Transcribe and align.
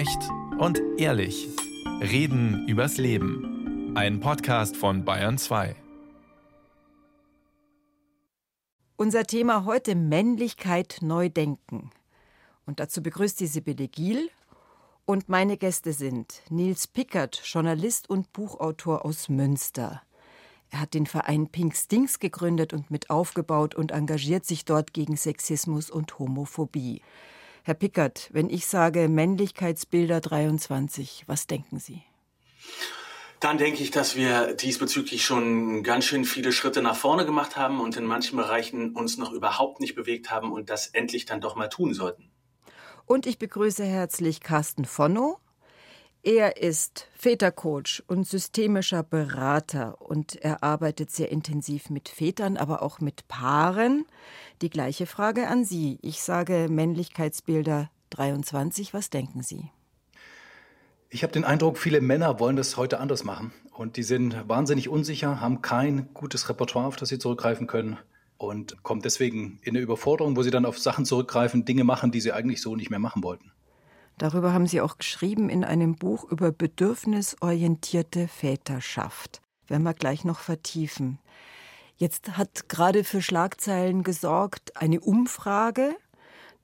Echt 0.00 0.30
und 0.58 0.80
ehrlich. 0.96 1.46
Reden 2.00 2.66
übers 2.66 2.96
Leben. 2.96 3.94
Ein 3.94 4.20
Podcast 4.20 4.74
von 4.74 5.04
Bayern 5.04 5.36
2. 5.36 5.76
Unser 8.96 9.24
Thema 9.24 9.66
heute 9.66 9.94
Männlichkeit 9.94 11.00
neu 11.02 11.28
denken. 11.28 11.90
Und 12.64 12.80
dazu 12.80 13.02
begrüßt 13.02 13.40
die 13.40 13.46
Sibylle 13.46 13.88
Giel. 13.88 14.30
Und 15.04 15.28
meine 15.28 15.58
Gäste 15.58 15.92
sind 15.92 16.44
Nils 16.48 16.86
Pickert, 16.86 17.42
Journalist 17.44 18.08
und 18.08 18.32
Buchautor 18.32 19.04
aus 19.04 19.28
Münster. 19.28 20.00
Er 20.70 20.80
hat 20.80 20.94
den 20.94 21.04
Verein 21.04 21.48
Pink 21.48 21.76
Stings 21.76 22.20
gegründet 22.20 22.72
und 22.72 22.90
mit 22.90 23.10
aufgebaut 23.10 23.74
und 23.74 23.92
engagiert 23.92 24.46
sich 24.46 24.64
dort 24.64 24.94
gegen 24.94 25.18
Sexismus 25.18 25.90
und 25.90 26.18
Homophobie. 26.18 27.02
Herr 27.62 27.74
Pickert, 27.74 28.30
wenn 28.32 28.48
ich 28.48 28.66
sage 28.66 29.08
Männlichkeitsbilder 29.08 30.20
23, 30.20 31.24
was 31.26 31.46
denken 31.46 31.78
Sie? 31.78 32.02
Dann 33.40 33.58
denke 33.58 33.82
ich, 33.82 33.90
dass 33.90 34.16
wir 34.16 34.54
diesbezüglich 34.54 35.24
schon 35.24 35.82
ganz 35.82 36.04
schön 36.04 36.24
viele 36.24 36.52
Schritte 36.52 36.82
nach 36.82 36.96
vorne 36.96 37.24
gemacht 37.24 37.56
haben 37.56 37.80
und 37.80 37.96
in 37.96 38.04
manchen 38.04 38.36
Bereichen 38.36 38.94
uns 38.94 39.16
noch 39.16 39.32
überhaupt 39.32 39.80
nicht 39.80 39.94
bewegt 39.94 40.30
haben 40.30 40.52
und 40.52 40.68
das 40.70 40.88
endlich 40.88 41.24
dann 41.24 41.40
doch 41.40 41.56
mal 41.56 41.68
tun 41.68 41.94
sollten. 41.94 42.30
Und 43.06 43.26
ich 43.26 43.38
begrüße 43.38 43.84
herzlich 43.84 44.40
Carsten 44.40 44.84
Fonno. 44.84 45.38
Er 46.22 46.58
ist 46.58 47.08
Vätercoach 47.14 48.02
und 48.06 48.28
systemischer 48.28 49.02
Berater 49.02 50.02
und 50.02 50.36
er 50.36 50.62
arbeitet 50.62 51.10
sehr 51.10 51.32
intensiv 51.32 51.88
mit 51.88 52.10
Vätern, 52.10 52.58
aber 52.58 52.82
auch 52.82 53.00
mit 53.00 53.26
Paaren. 53.26 54.04
Die 54.60 54.68
gleiche 54.68 55.06
Frage 55.06 55.48
an 55.48 55.64
Sie. 55.64 55.98
Ich 56.02 56.20
sage 56.22 56.68
Männlichkeitsbilder 56.68 57.90
23. 58.10 58.92
Was 58.92 59.08
denken 59.08 59.42
Sie? 59.42 59.70
Ich 61.08 61.22
habe 61.22 61.32
den 61.32 61.44
Eindruck, 61.44 61.78
viele 61.78 62.02
Männer 62.02 62.38
wollen 62.38 62.56
das 62.56 62.76
heute 62.76 63.00
anders 63.00 63.24
machen. 63.24 63.52
Und 63.72 63.96
die 63.96 64.02
sind 64.02 64.46
wahnsinnig 64.46 64.90
unsicher, 64.90 65.40
haben 65.40 65.62
kein 65.62 66.12
gutes 66.12 66.50
Repertoire, 66.50 66.86
auf 66.86 66.96
das 66.96 67.08
sie 67.08 67.18
zurückgreifen 67.18 67.66
können. 67.66 67.98
Und 68.36 68.82
kommen 68.82 69.00
deswegen 69.00 69.58
in 69.62 69.74
eine 69.74 69.80
Überforderung, 69.80 70.36
wo 70.36 70.42
sie 70.42 70.50
dann 70.50 70.66
auf 70.66 70.78
Sachen 70.78 71.06
zurückgreifen, 71.06 71.64
Dinge 71.64 71.84
machen, 71.84 72.10
die 72.10 72.20
sie 72.20 72.32
eigentlich 72.32 72.60
so 72.60 72.76
nicht 72.76 72.90
mehr 72.90 72.98
machen 72.98 73.22
wollten. 73.22 73.52
Darüber 74.20 74.52
haben 74.52 74.66
Sie 74.66 74.82
auch 74.82 74.98
geschrieben 74.98 75.48
in 75.48 75.64
einem 75.64 75.94
Buch 75.94 76.30
über 76.30 76.52
bedürfnisorientierte 76.52 78.28
Väterschaft. 78.28 79.40
Werden 79.66 79.82
wir 79.82 79.94
gleich 79.94 80.26
noch 80.26 80.40
vertiefen. 80.40 81.18
Jetzt 81.96 82.36
hat 82.36 82.68
gerade 82.68 83.02
für 83.02 83.22
Schlagzeilen 83.22 84.02
gesorgt 84.02 84.76
eine 84.76 85.00
Umfrage. 85.00 85.96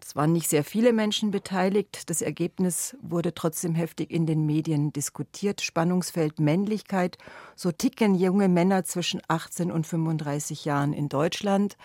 Es 0.03 0.15
waren 0.15 0.35
nicht 0.35 0.51
sehr 0.51 0.65
viele 0.65 0.93
Menschen 0.93 1.31
beteiligt. 1.31 2.11
Das 2.11 2.21
Ergebnis 2.21 2.95
wurde 3.01 3.33
trotzdem 3.33 3.75
heftig 3.75 4.11
in 4.11 4.27
den 4.27 4.45
Medien 4.45 4.93
diskutiert. 4.93 5.63
Spannungsfeld 5.63 6.39
Männlichkeit. 6.39 7.17
So 7.55 7.73
ticken 7.73 8.15
junge 8.15 8.49
Männer 8.49 8.85
zwischen 8.85 9.23
18 9.29 9.73
und 9.73 9.87
35 9.87 10.67
Jahren 10.67 10.93
in 10.93 11.09
Deutschland. 11.09 11.79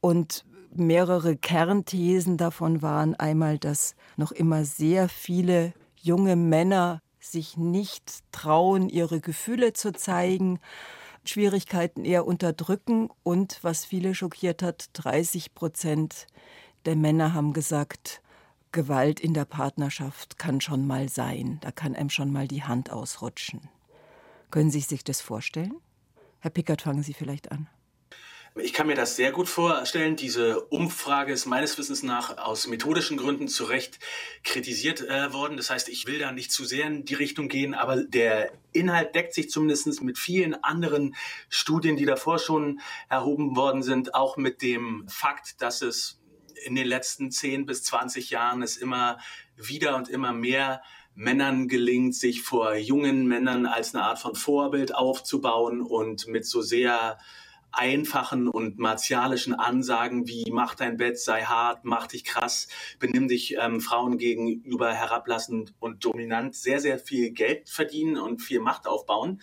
Und 0.00 0.44
mehrere 0.72 1.36
Kernthesen 1.36 2.36
davon 2.36 2.82
waren 2.82 3.14
einmal, 3.14 3.58
dass 3.58 3.94
noch 4.16 4.32
immer 4.32 4.64
sehr 4.64 5.08
viele 5.08 5.72
junge 5.96 6.36
Männer 6.36 7.02
sich 7.18 7.56
nicht 7.56 8.20
trauen, 8.32 8.88
ihre 8.88 9.20
Gefühle 9.20 9.72
zu 9.72 9.92
zeigen, 9.92 10.58
Schwierigkeiten 11.24 12.04
eher 12.04 12.26
unterdrücken 12.26 13.10
und 13.22 13.58
was 13.62 13.84
viele 13.84 14.14
schockiert 14.14 14.62
hat, 14.62 14.88
30 14.94 15.54
Prozent 15.54 16.26
der 16.86 16.96
Männer 16.96 17.34
haben 17.34 17.52
gesagt, 17.52 18.22
Gewalt 18.72 19.20
in 19.20 19.34
der 19.34 19.44
Partnerschaft 19.44 20.38
kann 20.38 20.60
schon 20.60 20.86
mal 20.86 21.08
sein, 21.08 21.58
da 21.60 21.72
kann 21.72 21.94
einem 21.94 22.08
schon 22.08 22.32
mal 22.32 22.48
die 22.48 22.62
Hand 22.62 22.90
ausrutschen. 22.90 23.68
Können 24.50 24.70
Sie 24.70 24.80
sich 24.80 25.04
das 25.04 25.20
vorstellen? 25.20 25.74
Herr 26.38 26.50
Pickert, 26.50 26.82
fangen 26.82 27.02
Sie 27.02 27.12
vielleicht 27.12 27.52
an. 27.52 27.68
Ich 28.56 28.72
kann 28.72 28.88
mir 28.88 28.96
das 28.96 29.14
sehr 29.14 29.30
gut 29.30 29.48
vorstellen. 29.48 30.16
Diese 30.16 30.60
Umfrage 30.60 31.32
ist 31.32 31.46
meines 31.46 31.78
Wissens 31.78 32.02
nach 32.02 32.36
aus 32.36 32.66
methodischen 32.66 33.16
Gründen 33.16 33.46
zu 33.46 33.64
Recht 33.64 34.00
kritisiert 34.42 35.02
äh, 35.02 35.32
worden. 35.32 35.56
Das 35.56 35.70
heißt, 35.70 35.88
ich 35.88 36.06
will 36.06 36.18
da 36.18 36.32
nicht 36.32 36.50
zu 36.50 36.64
sehr 36.64 36.86
in 36.86 37.04
die 37.04 37.14
Richtung 37.14 37.48
gehen, 37.48 37.74
aber 37.74 38.02
der 38.02 38.52
Inhalt 38.72 39.14
deckt 39.14 39.34
sich 39.34 39.50
zumindest 39.50 40.02
mit 40.02 40.18
vielen 40.18 40.54
anderen 40.64 41.14
Studien, 41.48 41.96
die 41.96 42.06
davor 42.06 42.40
schon 42.40 42.80
erhoben 43.08 43.54
worden 43.54 43.84
sind, 43.84 44.14
auch 44.14 44.36
mit 44.36 44.62
dem 44.62 45.06
Fakt, 45.08 45.62
dass 45.62 45.80
es 45.80 46.20
in 46.64 46.74
den 46.74 46.88
letzten 46.88 47.30
10 47.30 47.66
bis 47.66 47.84
20 47.84 48.30
Jahren 48.30 48.62
es 48.62 48.76
immer 48.76 49.18
wieder 49.56 49.94
und 49.94 50.08
immer 50.08 50.32
mehr 50.32 50.82
Männern 51.14 51.68
gelingt, 51.68 52.16
sich 52.16 52.42
vor 52.42 52.74
jungen 52.74 53.26
Männern 53.26 53.66
als 53.66 53.94
eine 53.94 54.04
Art 54.04 54.18
von 54.18 54.34
Vorbild 54.34 54.92
aufzubauen 54.92 55.82
und 55.82 56.26
mit 56.26 56.46
so 56.46 56.62
sehr 56.62 57.18
einfachen 57.72 58.48
und 58.48 58.78
martialischen 58.78 59.54
Ansagen 59.54 60.26
wie 60.26 60.50
mach 60.50 60.74
dein 60.74 60.96
Bett, 60.96 61.18
sei 61.18 61.42
hart, 61.42 61.84
mach 61.84 62.06
dich 62.06 62.24
krass, 62.24 62.68
benimm 62.98 63.28
dich 63.28 63.56
ähm, 63.58 63.80
Frauen 63.80 64.18
gegenüber 64.18 64.92
herablassend 64.92 65.74
und 65.80 66.04
dominant 66.04 66.54
sehr, 66.54 66.80
sehr 66.80 66.98
viel 66.98 67.30
Geld 67.30 67.68
verdienen 67.68 68.18
und 68.18 68.40
viel 68.42 68.60
Macht 68.60 68.86
aufbauen. 68.86 69.40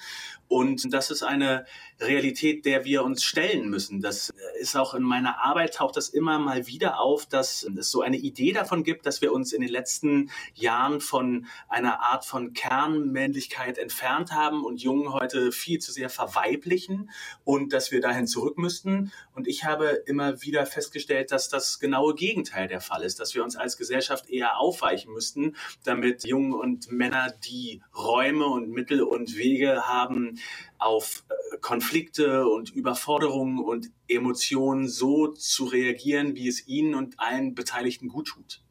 Und 0.49 0.93
das 0.93 1.11
ist 1.11 1.23
eine 1.23 1.65
Realität, 1.99 2.65
der 2.65 2.85
wir 2.85 3.03
uns 3.03 3.23
stellen 3.23 3.69
müssen. 3.69 4.01
Das 4.01 4.31
ist 4.59 4.77
auch 4.77 4.93
in 4.93 5.03
meiner 5.03 5.43
Arbeit 5.43 5.75
taucht 5.75 5.97
das 5.97 6.09
immer 6.09 6.39
mal 6.39 6.67
wieder 6.67 7.01
auf, 7.01 7.25
dass 7.25 7.63
es 7.77 7.91
so 7.91 8.01
eine 8.01 8.17
Idee 8.17 8.53
davon 8.53 8.83
gibt, 8.83 9.05
dass 9.05 9.21
wir 9.21 9.33
uns 9.33 9.51
in 9.51 9.61
den 9.61 9.69
letzten 9.69 10.31
Jahren 10.53 11.01
von 11.01 11.47
einer 11.67 11.99
Art 12.01 12.25
von 12.25 12.53
Kernmännlichkeit 12.53 13.77
entfernt 13.77 14.31
haben 14.31 14.63
und 14.63 14.81
Jungen 14.81 15.11
heute 15.11 15.51
viel 15.51 15.79
zu 15.79 15.91
sehr 15.91 16.09
verweiblichen 16.09 17.09
und 17.43 17.73
dass 17.73 17.91
wir 17.91 17.99
dahin 18.17 18.27
zurück 18.27 18.57
müssten. 18.57 19.11
Und 19.35 19.47
ich 19.47 19.63
habe 19.63 20.03
immer 20.05 20.41
wieder 20.41 20.65
festgestellt, 20.65 21.31
dass 21.31 21.49
das 21.49 21.79
genaue 21.79 22.15
Gegenteil 22.15 22.67
der 22.67 22.81
Fall 22.81 23.03
ist, 23.03 23.19
dass 23.19 23.35
wir 23.35 23.43
uns 23.43 23.55
als 23.55 23.77
Gesellschaft 23.77 24.29
eher 24.29 24.59
aufweichen 24.59 25.13
müssten, 25.13 25.55
damit 25.83 26.25
Jungen 26.25 26.53
und 26.53 26.91
Männer 26.91 27.33
die 27.47 27.81
Räume 27.95 28.47
und 28.47 28.69
Mittel 28.69 29.01
und 29.01 29.37
Wege 29.37 29.87
haben, 29.87 30.39
auf 30.79 31.23
äh, 31.29 31.57
Konflikte 31.57 32.47
und 32.47 32.69
Überforderungen 32.71 33.59
und 33.59 33.91
Emotionen 34.07 34.87
so 34.87 35.27
zu 35.27 35.65
reagieren, 35.65 36.35
wie 36.35 36.47
es 36.47 36.67
Ihnen 36.67 36.95
und 36.95 37.19
allen 37.19 37.55
Beteiligten 37.55 38.09
gut 38.09 38.27
tut. 38.27 38.61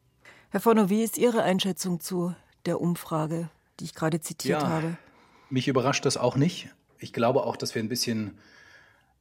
Herr 0.49 0.59
Forno, 0.59 0.89
wie 0.89 1.03
ist 1.03 1.17
Ihre 1.17 1.43
Einschätzung 1.43 1.99
zu 1.99 2.33
der 2.65 2.79
Umfrage, 2.79 3.49
die 3.79 3.85
ich 3.85 3.93
gerade 3.93 4.21
zitiert 4.21 4.61
ja, 4.61 4.67
habe? 4.67 4.97
Mich 5.49 5.67
überrascht 5.67 6.05
das 6.05 6.17
auch 6.17 6.35
nicht. 6.35 6.69
Ich 6.99 7.13
glaube 7.13 7.43
auch, 7.43 7.57
dass 7.57 7.75
wir 7.75 7.83
ein 7.83 7.89
bisschen, 7.89 8.37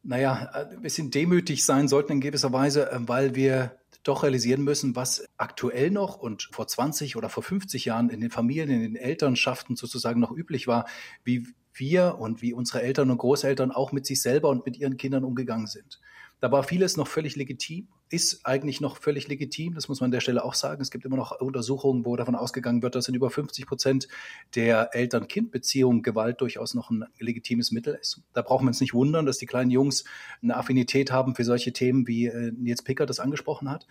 naja, 0.06 0.50
ein 0.52 0.82
bisschen 0.82 1.10
demütig 1.10 1.64
sein 1.64 1.88
sollten 1.88 2.12
in 2.12 2.20
gewisser 2.20 2.52
Weise, 2.52 2.90
äh, 2.90 2.98
weil 3.00 3.34
wir 3.34 3.76
doch 4.02 4.22
realisieren 4.22 4.62
müssen, 4.62 4.94
was 4.94 5.26
aktuell 5.36 5.90
noch 5.90 6.16
und 6.16 6.48
vor 6.52 6.68
20 6.68 7.16
oder 7.16 7.28
vor 7.28 7.42
50 7.42 7.86
Jahren 7.86 8.08
in 8.08 8.20
den 8.20 8.30
Familien, 8.30 8.70
in 8.70 8.80
den 8.80 8.96
Elternschaften 8.96 9.74
sozusagen 9.74 10.20
noch 10.20 10.30
üblich 10.30 10.68
war, 10.68 10.86
wie 11.24 11.48
wir 11.72 12.16
und 12.18 12.40
wie 12.40 12.52
unsere 12.52 12.82
Eltern 12.82 13.10
und 13.10 13.18
Großeltern 13.18 13.72
auch 13.72 13.92
mit 13.92 14.06
sich 14.06 14.22
selber 14.22 14.48
und 14.48 14.64
mit 14.64 14.76
ihren 14.76 14.96
Kindern 14.96 15.24
umgegangen 15.24 15.66
sind. 15.66 16.00
Da 16.40 16.52
war 16.52 16.62
vieles 16.62 16.98
noch 16.98 17.08
völlig 17.08 17.34
legitim, 17.36 17.88
ist 18.10 18.44
eigentlich 18.44 18.80
noch 18.80 18.98
völlig 18.98 19.26
legitim, 19.26 19.74
das 19.74 19.88
muss 19.88 20.00
man 20.00 20.08
an 20.08 20.10
der 20.12 20.20
Stelle 20.20 20.44
auch 20.44 20.54
sagen. 20.54 20.82
Es 20.82 20.90
gibt 20.90 21.04
immer 21.04 21.16
noch 21.16 21.40
Untersuchungen, 21.40 22.04
wo 22.04 22.14
davon 22.14 22.34
ausgegangen 22.34 22.82
wird, 22.82 22.94
dass 22.94 23.08
in 23.08 23.14
über 23.14 23.30
50 23.30 23.66
Prozent 23.66 24.08
der 24.54 24.94
Eltern-Kind-Beziehungen 24.94 26.02
Gewalt 26.02 26.40
durchaus 26.40 26.74
noch 26.74 26.90
ein 26.90 27.04
legitimes 27.18 27.72
Mittel 27.72 27.98
ist. 28.00 28.22
Da 28.34 28.42
brauchen 28.42 28.64
wir 28.64 28.68
uns 28.68 28.80
nicht 28.80 28.94
wundern, 28.94 29.24
dass 29.24 29.38
die 29.38 29.46
kleinen 29.46 29.70
Jungs 29.70 30.04
eine 30.42 30.56
Affinität 30.56 31.10
haben 31.10 31.34
für 31.34 31.44
solche 31.44 31.72
Themen, 31.72 32.06
wie 32.06 32.26
äh, 32.26 32.52
Nils 32.52 32.82
Picker 32.82 33.06
das 33.06 33.18
angesprochen 33.18 33.70
hat. 33.70 33.86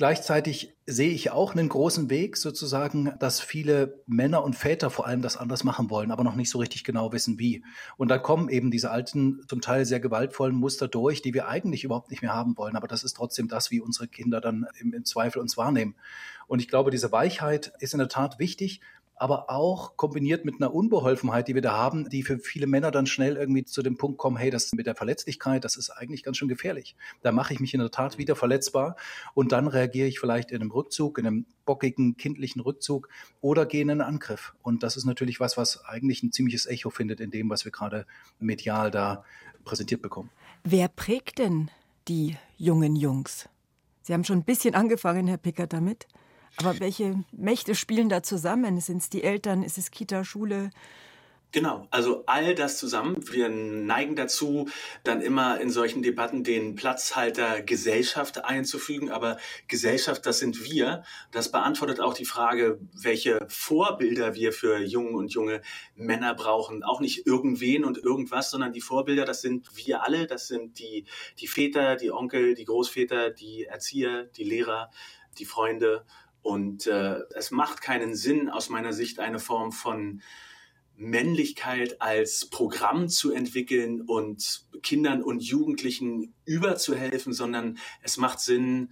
Gleichzeitig 0.00 0.74
sehe 0.86 1.10
ich 1.10 1.30
auch 1.30 1.52
einen 1.52 1.68
großen 1.68 2.08
Weg 2.08 2.38
sozusagen, 2.38 3.12
dass 3.18 3.38
viele 3.38 4.02
Männer 4.06 4.42
und 4.42 4.56
Väter 4.56 4.88
vor 4.88 5.06
allem 5.06 5.20
das 5.20 5.36
anders 5.36 5.62
machen 5.62 5.90
wollen, 5.90 6.10
aber 6.10 6.24
noch 6.24 6.36
nicht 6.36 6.48
so 6.48 6.56
richtig 6.56 6.84
genau 6.84 7.12
wissen, 7.12 7.38
wie. 7.38 7.62
Und 7.98 8.08
da 8.08 8.16
kommen 8.16 8.48
eben 8.48 8.70
diese 8.70 8.90
alten, 8.90 9.42
zum 9.46 9.60
Teil 9.60 9.84
sehr 9.84 10.00
gewaltvollen 10.00 10.56
Muster 10.56 10.88
durch, 10.88 11.20
die 11.20 11.34
wir 11.34 11.48
eigentlich 11.48 11.84
überhaupt 11.84 12.10
nicht 12.10 12.22
mehr 12.22 12.32
haben 12.32 12.56
wollen. 12.56 12.76
Aber 12.76 12.88
das 12.88 13.04
ist 13.04 13.12
trotzdem 13.12 13.46
das, 13.46 13.70
wie 13.70 13.82
unsere 13.82 14.08
Kinder 14.08 14.40
dann 14.40 14.66
im, 14.80 14.94
im 14.94 15.04
Zweifel 15.04 15.38
uns 15.38 15.58
wahrnehmen. 15.58 15.96
Und 16.46 16.60
ich 16.60 16.68
glaube, 16.68 16.90
diese 16.90 17.12
Weichheit 17.12 17.74
ist 17.80 17.92
in 17.92 17.98
der 17.98 18.08
Tat 18.08 18.38
wichtig 18.38 18.80
aber 19.20 19.50
auch 19.50 19.98
kombiniert 19.98 20.46
mit 20.46 20.54
einer 20.56 20.72
Unbeholfenheit, 20.72 21.46
die 21.46 21.54
wir 21.54 21.60
da 21.60 21.76
haben, 21.76 22.08
die 22.08 22.22
für 22.22 22.38
viele 22.38 22.66
Männer 22.66 22.90
dann 22.90 23.04
schnell 23.04 23.36
irgendwie 23.36 23.66
zu 23.66 23.82
dem 23.82 23.98
Punkt 23.98 24.16
kommen, 24.16 24.38
hey, 24.38 24.48
das 24.50 24.72
mit 24.72 24.86
der 24.86 24.94
Verletzlichkeit, 24.94 25.62
das 25.62 25.76
ist 25.76 25.90
eigentlich 25.90 26.22
ganz 26.22 26.38
schön 26.38 26.48
gefährlich. 26.48 26.96
Da 27.20 27.30
mache 27.30 27.52
ich 27.52 27.60
mich 27.60 27.74
in 27.74 27.80
der 27.80 27.90
Tat 27.90 28.16
wieder 28.16 28.34
verletzbar 28.34 28.96
und 29.34 29.52
dann 29.52 29.68
reagiere 29.68 30.08
ich 30.08 30.18
vielleicht 30.18 30.50
in 30.52 30.62
einem 30.62 30.70
Rückzug, 30.70 31.18
in 31.18 31.26
einem 31.26 31.46
bockigen, 31.66 32.16
kindlichen 32.16 32.62
Rückzug 32.62 33.10
oder 33.42 33.66
gehe 33.66 33.82
in 33.82 33.90
einen 33.90 34.00
Angriff. 34.00 34.54
Und 34.62 34.82
das 34.82 34.96
ist 34.96 35.04
natürlich 35.04 35.38
was, 35.38 35.58
was 35.58 35.84
eigentlich 35.84 36.22
ein 36.22 36.32
ziemliches 36.32 36.64
Echo 36.64 36.88
findet 36.88 37.20
in 37.20 37.30
dem, 37.30 37.50
was 37.50 37.66
wir 37.66 37.72
gerade 37.72 38.06
medial 38.38 38.90
da 38.90 39.22
präsentiert 39.66 40.00
bekommen. 40.00 40.30
Wer 40.64 40.88
prägt 40.88 41.40
denn 41.40 41.70
die 42.08 42.38
jungen 42.56 42.96
Jungs? 42.96 43.50
Sie 44.00 44.14
haben 44.14 44.24
schon 44.24 44.38
ein 44.38 44.44
bisschen 44.44 44.74
angefangen, 44.74 45.26
Herr 45.26 45.36
Picker, 45.36 45.66
damit. 45.66 46.08
Aber 46.60 46.78
welche 46.78 47.24
Mächte 47.32 47.74
spielen 47.74 48.10
da 48.10 48.22
zusammen? 48.22 48.80
Sind 48.80 48.98
es 48.98 49.08
die 49.08 49.22
Eltern? 49.22 49.62
Ist 49.62 49.78
es 49.78 49.90
Kita, 49.90 50.24
Schule? 50.24 50.70
Genau, 51.52 51.88
also 51.90 52.22
all 52.26 52.54
das 52.54 52.78
zusammen. 52.78 53.16
Wir 53.32 53.48
neigen 53.48 54.14
dazu, 54.14 54.68
dann 55.02 55.20
immer 55.20 55.60
in 55.60 55.70
solchen 55.70 56.00
Debatten 56.00 56.44
den 56.44 56.76
Platzhalter 56.76 57.62
Gesellschaft 57.62 58.44
einzufügen. 58.44 59.10
Aber 59.10 59.38
Gesellschaft, 59.66 60.26
das 60.26 60.38
sind 60.38 60.64
wir. 60.64 61.02
Das 61.32 61.50
beantwortet 61.50 61.98
auch 61.98 62.14
die 62.14 62.24
Frage, 62.24 62.78
welche 62.92 63.44
Vorbilder 63.48 64.34
wir 64.34 64.52
für 64.52 64.78
junge 64.78 65.16
und 65.16 65.32
junge 65.32 65.62
Männer 65.96 66.34
brauchen. 66.34 66.84
Auch 66.84 67.00
nicht 67.00 67.26
irgendwen 67.26 67.84
und 67.84 67.98
irgendwas, 67.98 68.50
sondern 68.50 68.72
die 68.72 68.82
Vorbilder, 68.82 69.24
das 69.24 69.40
sind 69.40 69.66
wir 69.74 70.04
alle. 70.04 70.26
Das 70.28 70.46
sind 70.46 70.78
die, 70.78 71.06
die 71.40 71.48
Väter, 71.48 71.96
die 71.96 72.12
Onkel, 72.12 72.54
die 72.54 72.64
Großväter, 72.64 73.30
die 73.30 73.64
Erzieher, 73.64 74.24
die 74.24 74.44
Lehrer, 74.44 74.90
die 75.38 75.46
Freunde. 75.46 76.04
Und 76.42 76.86
äh, 76.86 77.20
es 77.34 77.50
macht 77.50 77.82
keinen 77.82 78.14
Sinn, 78.14 78.48
aus 78.48 78.68
meiner 78.68 78.92
Sicht 78.92 79.18
eine 79.18 79.38
Form 79.38 79.72
von 79.72 80.22
Männlichkeit 80.96 82.00
als 82.02 82.46
Programm 82.46 83.08
zu 83.08 83.32
entwickeln 83.32 84.02
und 84.02 84.66
Kindern 84.82 85.22
und 85.22 85.42
Jugendlichen 85.42 86.34
überzuhelfen, 86.44 87.32
sondern 87.32 87.78
es 88.02 88.18
macht 88.18 88.40
Sinn, 88.40 88.90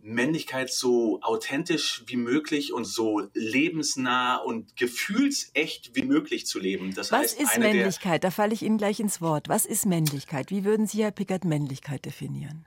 Männlichkeit 0.00 0.70
so 0.72 1.20
authentisch 1.22 2.04
wie 2.06 2.16
möglich 2.16 2.72
und 2.72 2.84
so 2.84 3.28
lebensnah 3.34 4.36
und 4.36 4.76
gefühlsecht 4.76 5.90
wie 5.94 6.02
möglich 6.02 6.46
zu 6.46 6.58
leben. 6.58 6.94
Das 6.94 7.10
Was 7.10 7.20
heißt, 7.20 7.40
ist 7.40 7.58
Männlichkeit? 7.58 8.24
Da 8.24 8.30
falle 8.30 8.54
ich 8.54 8.62
Ihnen 8.62 8.78
gleich 8.78 9.00
ins 9.00 9.20
Wort. 9.20 9.48
Was 9.48 9.66
ist 9.66 9.86
Männlichkeit? 9.86 10.50
Wie 10.50 10.64
würden 10.64 10.86
Sie, 10.86 11.02
Herr 11.02 11.10
Pickert, 11.10 11.44
Männlichkeit 11.44 12.04
definieren? 12.04 12.66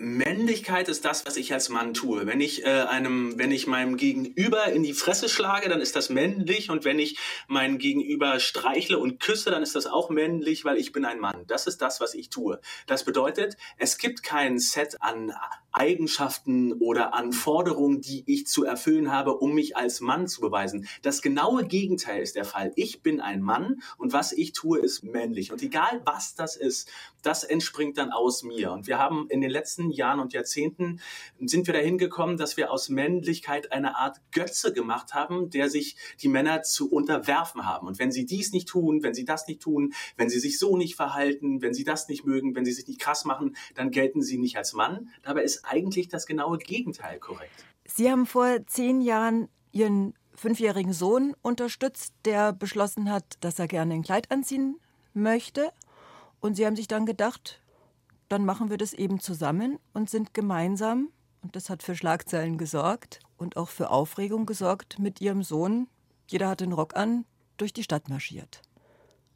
Männlichkeit 0.00 0.88
ist 0.88 1.04
das, 1.04 1.26
was 1.26 1.36
ich 1.36 1.52
als 1.52 1.68
Mann 1.70 1.92
tue. 1.92 2.24
Wenn 2.26 2.40
ich 2.40 2.64
äh, 2.64 2.68
einem, 2.68 3.36
wenn 3.36 3.50
ich 3.50 3.66
meinem 3.66 3.96
Gegenüber 3.96 4.66
in 4.66 4.84
die 4.84 4.92
Fresse 4.92 5.28
schlage, 5.28 5.68
dann 5.68 5.80
ist 5.80 5.96
das 5.96 6.08
männlich. 6.08 6.70
Und 6.70 6.84
wenn 6.84 7.00
ich 7.00 7.18
meinen 7.48 7.78
Gegenüber 7.78 8.38
streichle 8.38 8.98
und 8.98 9.18
küsse, 9.18 9.50
dann 9.50 9.62
ist 9.62 9.74
das 9.74 9.86
auch 9.86 10.08
männlich, 10.08 10.64
weil 10.64 10.76
ich 10.76 10.92
bin 10.92 11.04
ein 11.04 11.18
Mann. 11.18 11.44
Das 11.48 11.66
ist 11.66 11.82
das, 11.82 12.00
was 12.00 12.14
ich 12.14 12.30
tue. 12.30 12.60
Das 12.86 13.04
bedeutet, 13.04 13.56
es 13.76 13.98
gibt 13.98 14.22
kein 14.22 14.60
Set 14.60 15.02
an 15.02 15.32
Eigenschaften 15.78 16.72
oder 16.74 17.14
an 17.14 17.32
Forderungen, 17.32 18.00
die 18.00 18.24
ich 18.26 18.46
zu 18.46 18.64
erfüllen 18.64 19.12
habe, 19.12 19.34
um 19.38 19.54
mich 19.54 19.76
als 19.76 20.00
Mann 20.00 20.26
zu 20.26 20.40
beweisen. 20.40 20.88
Das 21.02 21.22
genaue 21.22 21.64
Gegenteil 21.64 22.22
ist 22.22 22.36
der 22.36 22.44
Fall. 22.44 22.72
Ich 22.74 23.02
bin 23.02 23.20
ein 23.20 23.40
Mann 23.40 23.80
und 23.96 24.12
was 24.12 24.32
ich 24.32 24.52
tue, 24.52 24.80
ist 24.80 25.04
männlich. 25.04 25.52
Und 25.52 25.62
egal 25.62 26.02
was 26.04 26.34
das 26.34 26.56
ist, 26.56 26.90
das 27.22 27.44
entspringt 27.44 27.98
dann 27.98 28.10
aus 28.10 28.42
mir. 28.42 28.72
Und 28.72 28.86
wir 28.86 28.98
haben 28.98 29.26
in 29.28 29.40
den 29.40 29.50
letzten 29.50 29.90
Jahren 29.90 30.20
und 30.20 30.32
Jahrzehnten 30.32 31.00
sind 31.40 31.66
wir 31.66 31.74
dahin 31.74 31.98
gekommen, 31.98 32.36
dass 32.36 32.56
wir 32.56 32.70
aus 32.70 32.88
Männlichkeit 32.88 33.72
eine 33.72 33.96
Art 33.96 34.20
Götze 34.32 34.72
gemacht 34.72 35.14
haben, 35.14 35.50
der 35.50 35.68
sich 35.68 35.96
die 36.20 36.28
Männer 36.28 36.62
zu 36.62 36.90
unterwerfen 36.90 37.66
haben. 37.66 37.86
Und 37.86 37.98
wenn 37.98 38.12
sie 38.12 38.26
dies 38.26 38.52
nicht 38.52 38.68
tun, 38.68 39.02
wenn 39.02 39.14
sie 39.14 39.24
das 39.24 39.46
nicht 39.46 39.62
tun, 39.62 39.92
wenn 40.16 40.28
sie 40.28 40.40
sich 40.40 40.58
so 40.58 40.76
nicht 40.76 40.96
verhalten, 40.96 41.62
wenn 41.62 41.74
sie 41.74 41.84
das 41.84 42.08
nicht 42.08 42.24
mögen, 42.24 42.54
wenn 42.54 42.64
sie 42.64 42.72
sich 42.72 42.86
nicht 42.86 43.00
krass 43.00 43.24
machen, 43.24 43.56
dann 43.74 43.90
gelten 43.90 44.22
sie 44.22 44.38
nicht 44.38 44.56
als 44.56 44.72
Mann. 44.72 45.10
Dabei 45.22 45.42
ist 45.42 45.64
eigentlich 45.68 46.08
das 46.08 46.26
genaue 46.26 46.58
Gegenteil 46.58 47.18
korrekt. 47.18 47.64
Sie 47.84 48.10
haben 48.10 48.26
vor 48.26 48.66
zehn 48.66 49.00
Jahren 49.00 49.48
Ihren 49.72 50.14
fünfjährigen 50.34 50.92
Sohn 50.92 51.34
unterstützt, 51.42 52.14
der 52.24 52.52
beschlossen 52.52 53.10
hat, 53.10 53.24
dass 53.40 53.58
er 53.58 53.66
gerne 53.66 53.94
ein 53.94 54.02
Kleid 54.02 54.30
anziehen 54.30 54.78
möchte. 55.12 55.72
Und 56.40 56.54
Sie 56.54 56.64
haben 56.64 56.76
sich 56.76 56.86
dann 56.86 57.06
gedacht, 57.06 57.60
dann 58.28 58.44
machen 58.44 58.70
wir 58.70 58.76
das 58.76 58.92
eben 58.92 59.20
zusammen 59.20 59.78
und 59.92 60.08
sind 60.10 60.34
gemeinsam, 60.34 61.08
und 61.42 61.56
das 61.56 61.70
hat 61.70 61.82
für 61.82 61.96
Schlagzeilen 61.96 62.58
gesorgt 62.58 63.20
und 63.36 63.56
auch 63.56 63.68
für 63.68 63.90
Aufregung 63.90 64.46
gesorgt, 64.46 64.98
mit 64.98 65.20
Ihrem 65.20 65.42
Sohn, 65.42 65.88
jeder 66.28 66.48
hat 66.48 66.60
den 66.60 66.72
Rock 66.72 66.96
an, 66.96 67.24
durch 67.56 67.72
die 67.72 67.82
Stadt 67.82 68.08
marschiert. 68.08 68.62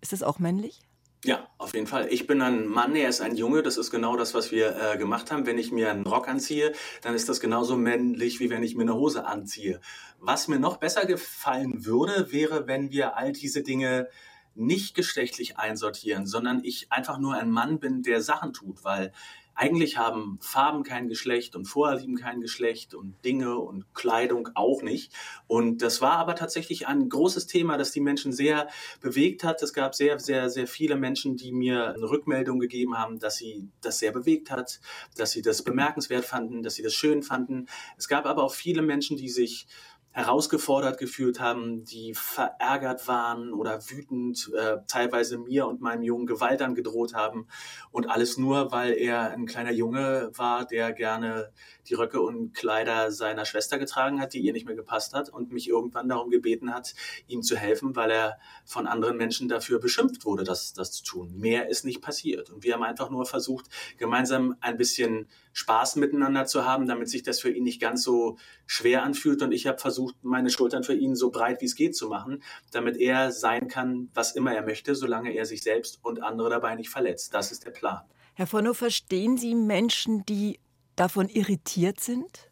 Ist 0.01 0.13
das 0.13 0.23
auch 0.23 0.39
männlich? 0.39 0.81
Ja, 1.25 1.47
auf 1.57 1.73
jeden 1.73 1.87
Fall. 1.87 2.09
Ich 2.11 2.27
bin 2.27 2.43
ein 2.43 2.67
Mann, 2.67 2.97
er 2.97 3.09
ist 3.09 3.21
ein 3.21 3.37
Junge. 3.37 3.63
Das 3.63 3.77
ist 3.77 3.93
genau 3.93 4.17
das, 4.17 4.35
was 4.35 4.51
wir 4.51 4.77
äh, 4.77 4.99
gemacht 4.99 5.31
haben. 5.31 5.47
Wenn 5.47 5.57
ich 5.57 5.71
mir 5.71 5.89
einen 5.89 6.05
Rock 6.05 6.27
anziehe, 6.27 6.73
dann 7.01 7.15
ist 7.15 7.29
das 7.29 7.39
genauso 7.39 7.77
männlich, 7.77 8.41
wie 8.41 8.51
wenn 8.51 8.65
ich 8.65 8.75
mir 8.75 8.83
eine 8.83 8.95
Hose 8.95 9.25
anziehe. 9.25 9.81
Was 10.19 10.49
mir 10.49 10.59
noch 10.59 10.79
besser 10.79 11.07
gefallen 11.07 11.85
würde, 11.85 12.33
wäre, 12.33 12.67
wenn 12.67 12.91
wir 12.91 13.17
all 13.17 13.31
diese 13.31 13.63
Dinge 13.63 14.09
nicht 14.57 14.97
geschlechtlich 14.97 15.59
einsortieren, 15.59 16.27
sondern 16.27 16.65
ich 16.65 16.91
einfach 16.91 17.19
nur 17.19 17.35
ein 17.35 17.51
Mann 17.51 17.79
bin, 17.79 18.03
der 18.03 18.21
Sachen 18.21 18.53
tut, 18.53 18.83
weil 18.83 19.13
eigentlich 19.55 19.99
haben 19.99 20.39
Farben 20.41 20.83
kein 20.83 21.09
Geschlecht 21.09 21.55
und 21.57 21.67
Vorlieben 21.67 22.17
kein 22.17 22.41
Geschlecht 22.41 22.95
und 22.95 23.15
Dinge 23.25 23.59
und 23.59 23.95
Kleidung 23.95 24.49
auch 24.55 24.83
nicht. 24.83 25.13
Und 25.47 25.83
das 25.83 26.01
war 26.01 26.17
aber 26.17 26.35
tatsächlich 26.35 26.87
ein 26.87 27.09
großes 27.09 27.47
Thema, 27.47 27.77
das 27.77 27.93
die 27.93 28.01
Menschen 28.01 28.33
sehr 28.33 28.69
bewegt 29.01 29.45
hat. 29.45 29.63
Es 29.63 29.73
gab 29.73 29.95
sehr, 29.95 30.19
sehr, 30.19 30.49
sehr 30.49 30.67
viele 30.67 30.97
Menschen, 30.97 31.37
die 31.37 31.53
mir 31.53 31.95
eine 31.95 32.09
Rückmeldung 32.09 32.61
gegeben 32.61 32.99
haben, 32.99 33.19
dass 33.19 33.37
sie 33.37 33.69
das 33.81 33.99
sehr 33.99 34.13
bewegt 34.13 34.51
hat, 34.51 34.81
dass 35.17 35.33
sie 35.33 35.43
das 35.43 35.63
bemerkenswert 35.63 36.25
fanden, 36.25 36.63
dass 36.63 36.75
sie 36.75 36.83
das 36.83 36.95
schön 36.95 37.23
fanden. 37.23 37.67
Es 37.97 38.09
gab 38.09 38.27
aber 38.27 38.43
auch 38.43 38.55
viele 38.55 38.83
Menschen, 38.83 39.17
die 39.17 39.29
sich 39.29 39.67
herausgefordert 40.13 40.99
gefühlt 40.99 41.41
haben, 41.41 41.85
die 41.85 42.15
verärgert 42.15 43.09
waren 43.09 43.53
oder 43.53 43.81
wütend, 43.89 44.51
äh, 44.55 44.77
teilweise 44.87 45.39
mir 45.39 45.67
und 45.67 45.81
meinem 45.81 46.03
Jungen 46.03 46.27
Gewalt 46.27 46.61
angedroht 46.61 47.15
haben. 47.15 47.49
Und 47.91 48.11
alles 48.11 48.37
nur, 48.37 48.73
weil 48.73 48.93
er 48.93 49.31
ein 49.31 49.47
kleiner 49.47 49.73
Junge 49.73 50.31
war, 50.35 50.67
der 50.67 50.93
gerne 50.93 51.51
die 51.89 51.95
Röcke 51.95 52.21
und 52.21 52.55
Kleider 52.55 53.11
seiner 53.11 53.47
Schwester 53.47 53.79
getragen 53.79 54.21
hat, 54.21 54.35
die 54.35 54.41
ihr 54.41 54.53
nicht 54.53 54.67
mehr 54.67 54.77
gepasst 54.77 55.15
hat 55.15 55.31
und 55.31 55.51
mich 55.51 55.69
irgendwann 55.69 56.09
darum 56.09 56.31
gebeten 56.31 56.75
hat, 56.75 56.95
ihm 57.27 57.43
zu 57.43 57.57
helfen, 57.57 57.97
weil 57.97 58.11
er 58.11 58.39
von 58.65 58.87
anderen 58.87 59.17
Menschen 59.17 59.49
dafür 59.49 59.81
beschimpft 59.81 60.27
wurde, 60.27 60.45
das, 60.45 60.75
das 60.75 60.93
zu 60.93 61.05
tun. 61.05 61.39
Mehr 61.39 61.69
ist 61.69 61.85
nicht 61.85 62.03
passiert. 62.03 62.51
Und 62.51 62.65
wir 62.65 62.75
haben 62.75 62.83
einfach 62.83 63.11
nur 63.11 63.25
versucht, 63.25 63.67
gemeinsam 63.97 64.57
ein 64.61 64.77
bisschen 64.77 65.29
Spaß 65.53 65.97
miteinander 65.97 66.47
zu 66.47 66.65
haben, 66.65 66.87
damit 66.87 67.09
sich 67.09 67.23
das 67.23 67.41
für 67.41 67.51
ihn 67.51 67.65
nicht 67.65 67.81
ganz 67.81 68.03
so 68.03 68.39
schwer 68.67 69.03
anfühlt. 69.03 69.43
Und 69.43 69.53
ich 69.53 69.67
habe 69.67 69.79
versucht, 69.79 70.17
meine 70.23 70.51
Schultern 70.51 70.85
für 70.85 70.95
ihn 70.95 71.15
so 71.15 71.31
breit 71.31 71.61
wie 71.61 71.67
es 71.67 71.75
geht 71.75 71.95
zu 71.97 72.09
machen, 72.09 72.43
damit 72.71 72.97
er 72.97 73.33
sein 73.33 73.69
kann, 73.69 74.09
was 74.15 74.33
immer 74.33 74.55
er 74.55 74.63
möchte, 74.63 74.95
solange 74.95 75.33
er 75.33 75.47
sich 75.47 75.63
selbst 75.63 75.99
und 76.03 76.23
andere 76.23 76.51
dabei 76.51 76.75
nicht 76.75 76.91
verletzt. 76.91 77.35
Das 77.35 77.53
ist 77.53 77.65
der 77.65 77.71
Plan. 77.71 78.03
Herr 78.35 78.51
Vonno, 78.51 78.73
verstehen 78.73 79.37
Sie 79.37 79.55
Menschen, 79.55 80.25
die 80.25 80.59
davon 80.97 81.29
irritiert 81.29 82.01
sind? 82.01 82.49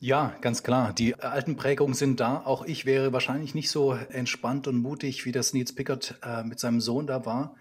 Ja, 0.00 0.36
ganz 0.42 0.62
klar. 0.62 0.92
Die 0.92 1.14
alten 1.14 1.56
Prägungen 1.56 1.94
sind 1.94 2.20
da. 2.20 2.42
Auch 2.44 2.66
ich 2.66 2.84
wäre 2.84 3.14
wahrscheinlich 3.14 3.54
nicht 3.54 3.70
so 3.70 3.94
entspannt 3.94 4.68
und 4.68 4.76
mutig, 4.76 5.24
wie 5.24 5.32
das 5.32 5.54
Nils 5.54 5.74
Pickert 5.74 6.16
äh, 6.22 6.42
mit 6.42 6.60
seinem 6.60 6.82
Sohn 6.82 7.06
da 7.06 7.24
war. 7.24 7.54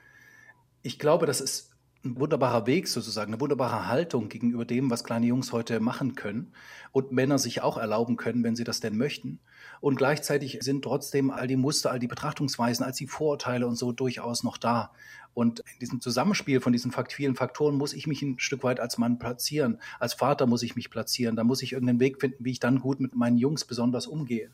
Ich 0.81 0.99
glaube, 0.99 1.25
das 1.25 1.39
ist 1.39 1.72
ein 2.05 2.19
wunderbarer 2.19 2.67
Weg 2.67 2.87
sozusagen, 2.87 3.33
eine 3.33 3.39
wunderbare 3.39 3.87
Haltung 3.87 4.27
gegenüber 4.27 4.65
dem, 4.65 4.89
was 4.89 5.03
kleine 5.03 5.25
Jungs 5.25 5.53
heute 5.53 5.79
machen 5.79 6.15
können 6.15 6.51
und 6.91 7.11
Männer 7.11 7.39
sich 7.39 7.61
auch 7.61 7.77
erlauben 7.77 8.17
können, 8.17 8.43
wenn 8.43 8.55
sie 8.55 8.65
das 8.65 8.81
denn 8.81 8.97
möchten. 8.97 9.39
Und 9.79 9.95
gleichzeitig 9.95 10.59
sind 10.61 10.83
trotzdem 10.83 11.31
all 11.31 11.47
die 11.47 11.55
Muster, 11.55 11.91
all 11.91 11.99
die 11.99 12.07
Betrachtungsweisen, 12.07 12.85
all 12.85 12.91
die 12.91 13.07
Vorurteile 13.07 13.67
und 13.67 13.75
so 13.75 13.93
durchaus 13.93 14.43
noch 14.43 14.57
da. 14.57 14.91
Und 15.33 15.61
in 15.61 15.79
diesem 15.79 16.01
Zusammenspiel 16.01 16.61
von 16.61 16.73
diesen 16.73 16.91
vielen 17.09 17.35
Faktoren 17.35 17.75
muss 17.75 17.93
ich 17.93 18.05
mich 18.05 18.21
ein 18.21 18.37
Stück 18.37 18.63
weit 18.63 18.79
als 18.79 18.97
Mann 18.97 19.17
platzieren. 19.17 19.79
Als 19.99 20.13
Vater 20.13 20.45
muss 20.45 20.61
ich 20.61 20.75
mich 20.75 20.89
platzieren. 20.89 21.35
Da 21.35 21.43
muss 21.43 21.61
ich 21.63 21.73
irgendeinen 21.73 21.99
Weg 21.99 22.19
finden, 22.19 22.45
wie 22.45 22.51
ich 22.51 22.59
dann 22.59 22.79
gut 22.79 22.99
mit 22.99 23.15
meinen 23.15 23.37
Jungs 23.37 23.65
besonders 23.65 24.07
umgehe. 24.07 24.51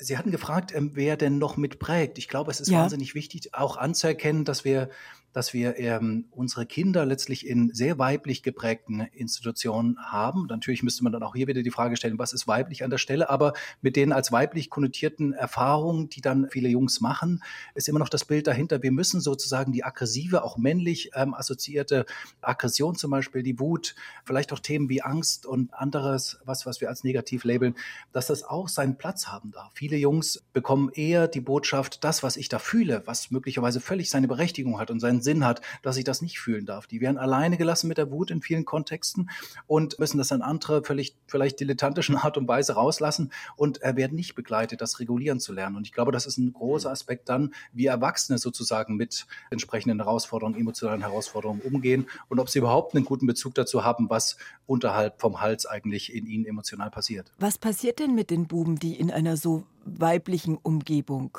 Sie 0.00 0.16
hatten 0.16 0.30
gefragt, 0.30 0.72
ähm, 0.74 0.92
wer 0.94 1.16
denn 1.16 1.38
noch 1.38 1.56
mitprägt. 1.56 2.18
Ich 2.18 2.28
glaube, 2.28 2.50
es 2.50 2.60
ist 2.60 2.68
ja. 2.68 2.80
wahnsinnig 2.80 3.14
wichtig, 3.14 3.54
auch 3.54 3.76
anzuerkennen, 3.76 4.44
dass 4.44 4.64
wir 4.64 4.90
dass 5.38 5.54
wir 5.54 5.78
ähm, 5.78 6.24
unsere 6.32 6.66
Kinder 6.66 7.06
letztlich 7.06 7.46
in 7.46 7.72
sehr 7.72 7.96
weiblich 7.96 8.42
geprägten 8.42 9.02
Institutionen 9.12 9.96
haben. 10.00 10.46
Natürlich 10.48 10.82
müsste 10.82 11.04
man 11.04 11.12
dann 11.12 11.22
auch 11.22 11.36
hier 11.36 11.46
wieder 11.46 11.62
die 11.62 11.70
Frage 11.70 11.96
stellen, 11.96 12.18
was 12.18 12.32
ist 12.32 12.48
weiblich 12.48 12.82
an 12.82 12.90
der 12.90 12.98
Stelle, 12.98 13.30
aber 13.30 13.52
mit 13.80 13.94
den 13.94 14.12
als 14.12 14.32
weiblich 14.32 14.68
konnotierten 14.68 15.32
Erfahrungen, 15.32 16.08
die 16.08 16.22
dann 16.22 16.48
viele 16.50 16.68
Jungs 16.68 17.00
machen, 17.00 17.40
ist 17.76 17.88
immer 17.88 18.00
noch 18.00 18.08
das 18.08 18.24
Bild 18.24 18.48
dahinter. 18.48 18.82
Wir 18.82 18.90
müssen 18.90 19.20
sozusagen 19.20 19.70
die 19.70 19.84
aggressive, 19.84 20.42
auch 20.42 20.56
männlich 20.56 21.12
ähm, 21.14 21.34
assoziierte 21.34 22.04
Aggression 22.40 22.96
zum 22.96 23.12
Beispiel, 23.12 23.44
die 23.44 23.60
Wut, 23.60 23.94
vielleicht 24.24 24.52
auch 24.52 24.58
Themen 24.58 24.88
wie 24.88 25.02
Angst 25.02 25.46
und 25.46 25.72
anderes, 25.72 26.40
was, 26.46 26.66
was 26.66 26.80
wir 26.80 26.88
als 26.88 27.04
negativ 27.04 27.44
labeln, 27.44 27.76
dass 28.10 28.26
das 28.26 28.42
auch 28.42 28.66
seinen 28.66 28.98
Platz 28.98 29.28
haben 29.28 29.52
darf. 29.52 29.70
Viele 29.74 29.98
Jungs 29.98 30.42
bekommen 30.52 30.90
eher 30.92 31.28
die 31.28 31.40
Botschaft, 31.40 32.02
das, 32.02 32.24
was 32.24 32.36
ich 32.36 32.48
da 32.48 32.58
fühle, 32.58 33.04
was 33.06 33.30
möglicherweise 33.30 33.78
völlig 33.80 34.10
seine 34.10 34.26
Berechtigung 34.26 34.80
hat 34.80 34.90
und 34.90 34.98
seinen 34.98 35.27
Sinn 35.28 35.44
hat, 35.44 35.60
dass 35.82 35.98
ich 35.98 36.04
das 36.04 36.22
nicht 36.22 36.40
fühlen 36.40 36.64
darf. 36.64 36.86
Die 36.86 37.02
werden 37.02 37.18
alleine 37.18 37.58
gelassen 37.58 37.86
mit 37.88 37.98
der 37.98 38.10
Wut 38.10 38.30
in 38.30 38.40
vielen 38.40 38.64
Kontexten 38.64 39.28
und 39.66 39.98
müssen 39.98 40.16
das 40.16 40.32
an 40.32 40.40
andere 40.40 40.82
völlig, 40.82 41.16
vielleicht 41.26 41.60
dilettantischen 41.60 42.16
Art 42.24 42.38
und 42.38 42.48
Weise 42.48 42.72
rauslassen 42.72 43.30
und 43.56 43.82
äh, 43.82 43.94
werden 43.94 44.14
nicht 44.14 44.34
begleitet, 44.34 44.80
das 44.80 45.00
regulieren 45.00 45.38
zu 45.38 45.52
lernen. 45.52 45.76
Und 45.76 45.86
ich 45.86 45.92
glaube, 45.92 46.12
das 46.12 46.24
ist 46.24 46.38
ein 46.38 46.54
großer 46.54 46.90
Aspekt 46.90 47.28
dann, 47.28 47.52
wie 47.74 47.84
Erwachsene 47.84 48.38
sozusagen 48.38 48.96
mit 48.96 49.26
entsprechenden 49.50 50.00
Herausforderungen, 50.00 50.58
emotionalen 50.58 51.02
Herausforderungen 51.02 51.60
umgehen 51.60 52.06
und 52.30 52.40
ob 52.40 52.48
sie 52.48 52.60
überhaupt 52.60 52.94
einen 52.94 53.04
guten 53.04 53.26
Bezug 53.26 53.54
dazu 53.54 53.84
haben, 53.84 54.08
was 54.08 54.38
unterhalb 54.66 55.20
vom 55.20 55.42
Hals 55.42 55.66
eigentlich 55.66 56.14
in 56.14 56.26
ihnen 56.26 56.46
emotional 56.46 56.90
passiert. 56.90 57.30
Was 57.38 57.58
passiert 57.58 57.98
denn 57.98 58.14
mit 58.14 58.30
den 58.30 58.46
Buben, 58.46 58.78
die 58.78 58.98
in 58.98 59.10
einer 59.10 59.36
so 59.36 59.64
weiblichen 59.84 60.56
Umgebung 60.56 61.36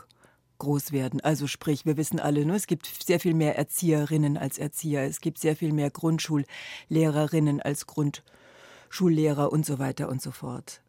groß 0.60 0.92
werden. 0.92 1.22
Also 1.22 1.48
sprich, 1.48 1.86
wir 1.86 1.98
wissen 1.98 2.20
alle, 2.20 2.46
ne, 2.46 2.56
es 2.56 2.68
gibt 2.68 2.86
sehr 3.04 3.20
viel 3.20 3.34
mehr 3.34 3.58
Erzieherinnen 3.58 4.38
als 4.38 4.58
Erzieher, 4.58 5.04
es 5.04 5.22
gibt 5.22 5.39
sehr 5.39 5.56
viel 5.56 5.74
mehr 5.74 5.89
Grundschullehrerinnen 5.89 7.62
als 7.62 7.88
Grundschullehrer 7.88 9.51
und 9.51 9.66
so 9.66 9.80
weiter 9.80 10.10
und 10.10 10.22
so 10.22 10.32
fort. 10.32 10.82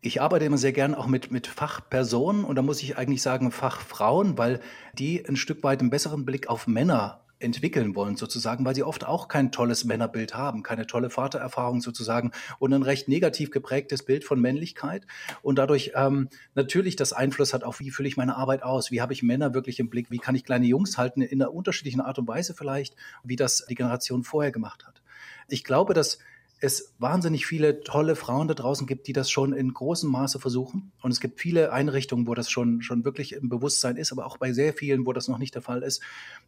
Ich 0.00 0.20
arbeite 0.22 0.44
immer 0.44 0.58
sehr 0.58 0.72
gern 0.72 0.94
auch 0.94 1.06
mit, 1.06 1.32
mit 1.32 1.48
Fachpersonen 1.48 2.44
und 2.44 2.56
da 2.56 2.62
muss 2.62 2.82
ich 2.82 2.96
eigentlich 2.96 3.22
sagen 3.22 3.50
Fachfrauen, 3.50 4.38
weil 4.38 4.60
die 4.94 5.24
ein 5.26 5.36
Stück 5.36 5.62
weit 5.64 5.80
einen 5.80 5.90
besseren 5.90 6.24
Blick 6.24 6.48
auf 6.48 6.66
Männer 6.66 7.20
entwickeln 7.40 7.94
wollen, 7.94 8.16
sozusagen, 8.16 8.64
weil 8.64 8.74
sie 8.74 8.82
oft 8.82 9.04
auch 9.04 9.28
kein 9.28 9.52
tolles 9.52 9.84
Männerbild 9.84 10.34
haben, 10.34 10.62
keine 10.62 10.86
tolle 10.86 11.10
Vatererfahrung 11.10 11.80
sozusagen 11.80 12.32
und 12.58 12.72
ein 12.72 12.82
recht 12.82 13.08
negativ 13.08 13.50
geprägtes 13.50 14.04
Bild 14.04 14.24
von 14.24 14.40
Männlichkeit 14.40 15.06
und 15.42 15.56
dadurch 15.56 15.92
ähm, 15.94 16.28
natürlich 16.54 16.96
das 16.96 17.12
Einfluss 17.12 17.54
hat 17.54 17.64
auf, 17.64 17.80
wie 17.80 17.90
fühle 17.90 18.08
ich 18.08 18.16
meine 18.16 18.36
Arbeit 18.36 18.62
aus, 18.62 18.90
wie 18.90 19.00
habe 19.00 19.12
ich 19.12 19.22
Männer 19.22 19.54
wirklich 19.54 19.78
im 19.78 19.90
Blick, 19.90 20.10
wie 20.10 20.18
kann 20.18 20.34
ich 20.34 20.44
kleine 20.44 20.66
Jungs 20.66 20.98
halten 20.98 21.22
in 21.22 21.40
einer 21.40 21.52
unterschiedlichen 21.52 22.00
Art 22.00 22.18
und 22.18 22.28
Weise 22.28 22.54
vielleicht, 22.54 22.96
wie 23.22 23.36
das 23.36 23.66
die 23.68 23.74
Generation 23.74 24.24
vorher 24.24 24.52
gemacht 24.52 24.86
hat. 24.86 25.02
Ich 25.48 25.64
glaube, 25.64 25.94
dass 25.94 26.18
es 26.60 26.94
wahnsinnig 26.98 27.46
viele 27.46 27.80
tolle 27.80 28.16
Frauen 28.16 28.48
da 28.48 28.54
draußen 28.54 28.86
gibt, 28.86 29.06
die 29.06 29.12
das 29.12 29.30
schon 29.30 29.52
in 29.52 29.72
großem 29.72 30.10
Maße 30.10 30.40
versuchen. 30.40 30.92
Und 31.02 31.12
es 31.12 31.20
gibt 31.20 31.40
viele 31.40 31.72
Einrichtungen, 31.72 32.26
wo 32.26 32.34
das 32.34 32.50
schon, 32.50 32.82
schon 32.82 33.04
wirklich 33.04 33.32
im 33.32 33.48
Bewusstsein 33.48 33.96
ist, 33.96 34.10
aber 34.10 34.26
auch 34.26 34.38
bei 34.38 34.52
sehr 34.52 34.72
vielen, 34.72 35.06
wo 35.06 35.12
das 35.12 35.28
noch 35.28 35.38
nicht 35.38 35.54
der 35.54 35.62
Fall 35.62 35.82
ist. 35.82 36.02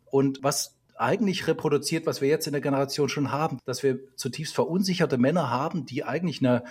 Und 0.07 0.43
was 0.43 0.80
eigentlich 1.01 1.47
reproduziert, 1.47 2.07
was 2.07 2.21
wir 2.21 2.29
jetzt 2.29 2.47
in 2.47 2.53
der 2.53 2.61
Generation 2.61 3.09
schon 3.09 3.33
haben, 3.33 3.59
dass 3.65 3.83
wir 3.83 3.99
zutiefst 4.17 4.55
verunsicherte 4.55 5.19
Männer 5.19 5.51
haben, 5.51 5.87
die 5.87 6.05
eigentlich 6.05 6.41
eine 6.41 6.65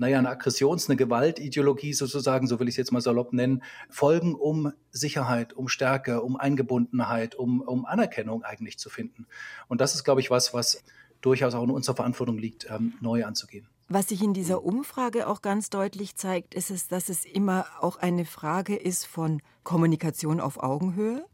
naja, 0.00 0.18
eine 0.18 0.30
Aggressions-, 0.30 0.88
eine 0.88 0.96
Gewaltideologie 0.96 1.92
sozusagen, 1.92 2.46
so 2.46 2.58
will 2.58 2.68
ich 2.68 2.72
es 2.72 2.78
jetzt 2.78 2.90
mal 2.90 3.02
salopp 3.02 3.34
nennen, 3.34 3.62
folgen, 3.90 4.34
um 4.34 4.72
Sicherheit, 4.90 5.52
um 5.52 5.68
Stärke, 5.68 6.22
um 6.22 6.36
Eingebundenheit, 6.36 7.34
um, 7.34 7.60
um 7.60 7.84
Anerkennung 7.84 8.42
eigentlich 8.42 8.78
zu 8.78 8.88
finden. 8.88 9.26
Und 9.68 9.82
das 9.82 9.94
ist, 9.94 10.04
glaube 10.04 10.22
ich, 10.22 10.30
was, 10.30 10.54
was 10.54 10.82
durchaus 11.20 11.54
auch 11.54 11.64
in 11.64 11.70
unserer 11.70 11.96
Verantwortung 11.96 12.38
liegt, 12.38 12.66
ähm, 12.70 12.94
neu 13.02 13.26
anzugehen. 13.26 13.68
Was 13.88 14.08
sich 14.08 14.22
in 14.22 14.32
dieser 14.32 14.64
Umfrage 14.64 15.26
auch 15.26 15.42
ganz 15.42 15.68
deutlich 15.68 16.16
zeigt, 16.16 16.54
ist 16.54 16.70
es, 16.70 16.88
dass 16.88 17.10
es 17.10 17.26
immer 17.26 17.66
auch 17.80 17.98
eine 17.98 18.24
Frage 18.24 18.76
ist 18.76 19.04
von 19.04 19.42
Kommunikation 19.64 20.40
auf 20.40 20.62
Augenhöhe, 20.62 21.26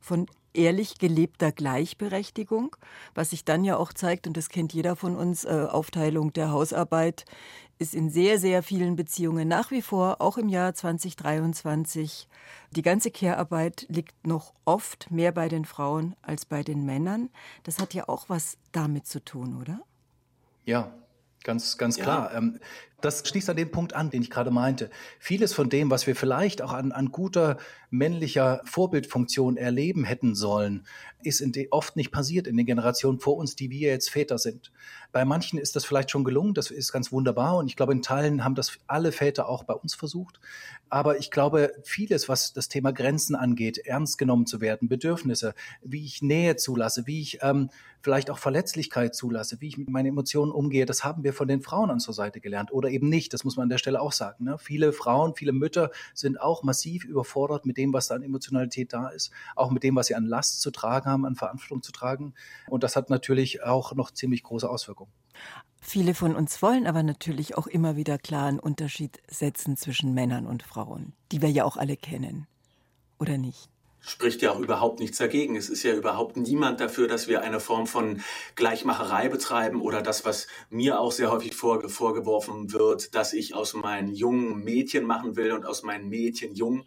von 0.00 0.26
ehrlich 0.54 0.98
gelebter 0.98 1.52
Gleichberechtigung, 1.52 2.76
was 3.14 3.30
sich 3.30 3.44
dann 3.44 3.64
ja 3.64 3.76
auch 3.76 3.92
zeigt, 3.92 4.26
und 4.26 4.36
das 4.36 4.48
kennt 4.48 4.72
jeder 4.72 4.96
von 4.96 5.16
uns, 5.16 5.44
äh, 5.44 5.66
Aufteilung 5.70 6.32
der 6.32 6.50
Hausarbeit 6.50 7.24
ist 7.78 7.94
in 7.94 8.08
sehr, 8.08 8.38
sehr 8.38 8.62
vielen 8.62 8.96
Beziehungen 8.96 9.48
nach 9.48 9.70
wie 9.70 9.82
vor, 9.82 10.20
auch 10.20 10.38
im 10.38 10.48
Jahr 10.48 10.74
2023. 10.74 12.28
Die 12.70 12.82
ganze 12.82 13.10
Care-Arbeit 13.10 13.86
liegt 13.88 14.26
noch 14.26 14.54
oft 14.64 15.10
mehr 15.10 15.32
bei 15.32 15.48
den 15.48 15.64
Frauen 15.64 16.14
als 16.22 16.44
bei 16.44 16.62
den 16.62 16.84
Männern. 16.84 17.30
Das 17.64 17.78
hat 17.78 17.92
ja 17.94 18.08
auch 18.08 18.28
was 18.28 18.58
damit 18.72 19.06
zu 19.06 19.24
tun, 19.24 19.60
oder? 19.60 19.80
Ja, 20.64 20.94
ganz, 21.42 21.76
ganz 21.76 21.96
klar. 21.96 22.32
Ja. 22.32 22.38
Ähm, 22.38 22.60
das 23.00 23.26
schließt 23.28 23.50
an 23.50 23.56
den 23.56 23.70
Punkt 23.70 23.94
an, 23.94 24.10
den 24.10 24.22
ich 24.22 24.30
gerade 24.30 24.50
meinte. 24.50 24.90
Vieles 25.18 25.52
von 25.52 25.68
dem, 25.68 25.90
was 25.90 26.06
wir 26.06 26.16
vielleicht 26.16 26.62
auch 26.62 26.72
an, 26.72 26.92
an 26.92 27.12
guter 27.12 27.58
männlicher 27.90 28.60
Vorbildfunktion 28.64 29.56
erleben 29.56 30.04
hätten 30.04 30.34
sollen, 30.34 30.86
ist 31.22 31.42
oft 31.70 31.96
nicht 31.96 32.10
passiert 32.10 32.46
in 32.46 32.56
den 32.56 32.66
Generationen 32.66 33.20
vor 33.20 33.36
uns, 33.36 33.56
die 33.56 33.70
wir 33.70 33.90
jetzt 33.90 34.10
Väter 34.10 34.38
sind. 34.38 34.72
Bei 35.12 35.24
manchen 35.24 35.58
ist 35.58 35.76
das 35.76 35.84
vielleicht 35.84 36.10
schon 36.10 36.24
gelungen, 36.24 36.54
das 36.54 36.70
ist 36.70 36.92
ganz 36.92 37.12
wunderbar 37.12 37.56
und 37.56 37.68
ich 37.68 37.76
glaube, 37.76 37.92
in 37.92 38.02
Teilen 38.02 38.44
haben 38.44 38.54
das 38.54 38.78
alle 38.86 39.12
Väter 39.12 39.48
auch 39.48 39.64
bei 39.64 39.74
uns 39.74 39.94
versucht. 39.94 40.40
Aber 40.90 41.18
ich 41.18 41.30
glaube, 41.30 41.72
vieles, 41.82 42.28
was 42.28 42.52
das 42.52 42.68
Thema 42.68 42.92
Grenzen 42.92 43.34
angeht, 43.36 43.78
ernst 43.78 44.18
genommen 44.18 44.46
zu 44.46 44.60
werden, 44.60 44.88
Bedürfnisse, 44.88 45.54
wie 45.82 46.04
ich 46.04 46.20
Nähe 46.20 46.56
zulasse, 46.56 47.06
wie 47.06 47.20
ich 47.20 47.38
ähm, 47.42 47.70
vielleicht 48.02 48.30
auch 48.30 48.38
Verletzlichkeit 48.38 49.14
zulasse, 49.14 49.60
wie 49.60 49.68
ich 49.68 49.78
mit 49.78 49.88
meinen 49.88 50.06
Emotionen 50.06 50.52
umgehe, 50.52 50.84
das 50.84 51.04
haben 51.04 51.24
wir 51.24 51.32
von 51.32 51.48
den 51.48 51.62
Frauen 51.62 51.90
an 51.90 52.00
zur 52.00 52.12
Seite 52.12 52.40
gelernt 52.40 52.70
oder 52.70 52.90
eben 52.94 53.08
nicht. 53.08 53.32
Das 53.34 53.44
muss 53.44 53.56
man 53.56 53.64
an 53.64 53.68
der 53.68 53.78
Stelle 53.78 54.00
auch 54.00 54.12
sagen. 54.12 54.44
Ne? 54.44 54.56
Viele 54.58 54.92
Frauen, 54.92 55.34
viele 55.34 55.52
Mütter 55.52 55.90
sind 56.14 56.40
auch 56.40 56.62
massiv 56.62 57.04
überfordert 57.04 57.66
mit 57.66 57.76
dem, 57.76 57.92
was 57.92 58.08
da 58.08 58.14
an 58.14 58.22
Emotionalität 58.22 58.92
da 58.92 59.08
ist, 59.08 59.30
auch 59.56 59.70
mit 59.70 59.82
dem, 59.82 59.96
was 59.96 60.06
sie 60.06 60.14
an 60.14 60.24
Last 60.24 60.60
zu 60.60 60.70
tragen 60.70 61.10
haben, 61.10 61.26
an 61.26 61.34
Verantwortung 61.34 61.82
zu 61.82 61.92
tragen. 61.92 62.34
Und 62.68 62.82
das 62.82 62.96
hat 62.96 63.10
natürlich 63.10 63.62
auch 63.62 63.94
noch 63.94 64.10
ziemlich 64.10 64.42
große 64.42 64.68
Auswirkungen. 64.68 65.12
Viele 65.80 66.14
von 66.14 66.34
uns 66.34 66.62
wollen 66.62 66.86
aber 66.86 67.02
natürlich 67.02 67.58
auch 67.58 67.66
immer 67.66 67.96
wieder 67.96 68.16
klaren 68.16 68.58
Unterschied 68.58 69.20
setzen 69.28 69.76
zwischen 69.76 70.14
Männern 70.14 70.46
und 70.46 70.62
Frauen, 70.62 71.12
die 71.30 71.42
wir 71.42 71.50
ja 71.50 71.64
auch 71.64 71.76
alle 71.76 71.96
kennen. 71.96 72.46
Oder 73.18 73.36
nicht? 73.36 73.73
Spricht 74.06 74.42
ja 74.42 74.52
auch 74.52 74.60
überhaupt 74.60 75.00
nichts 75.00 75.18
dagegen. 75.18 75.56
Es 75.56 75.68
ist 75.68 75.82
ja 75.82 75.94
überhaupt 75.94 76.36
niemand 76.36 76.80
dafür, 76.80 77.08
dass 77.08 77.28
wir 77.28 77.42
eine 77.42 77.60
Form 77.60 77.86
von 77.86 78.22
Gleichmacherei 78.54 79.28
betreiben 79.28 79.80
oder 79.80 80.02
das, 80.02 80.24
was 80.24 80.46
mir 80.70 81.00
auch 81.00 81.12
sehr 81.12 81.30
häufig 81.30 81.54
vor, 81.54 81.88
vorgeworfen 81.88 82.72
wird, 82.72 83.14
dass 83.14 83.32
ich 83.32 83.54
aus 83.54 83.74
meinen 83.74 84.14
Jungen 84.14 84.62
Mädchen 84.62 85.04
machen 85.04 85.36
will 85.36 85.52
und 85.52 85.66
aus 85.66 85.82
meinen 85.82 86.08
Mädchen 86.08 86.54
Jungen 86.54 86.84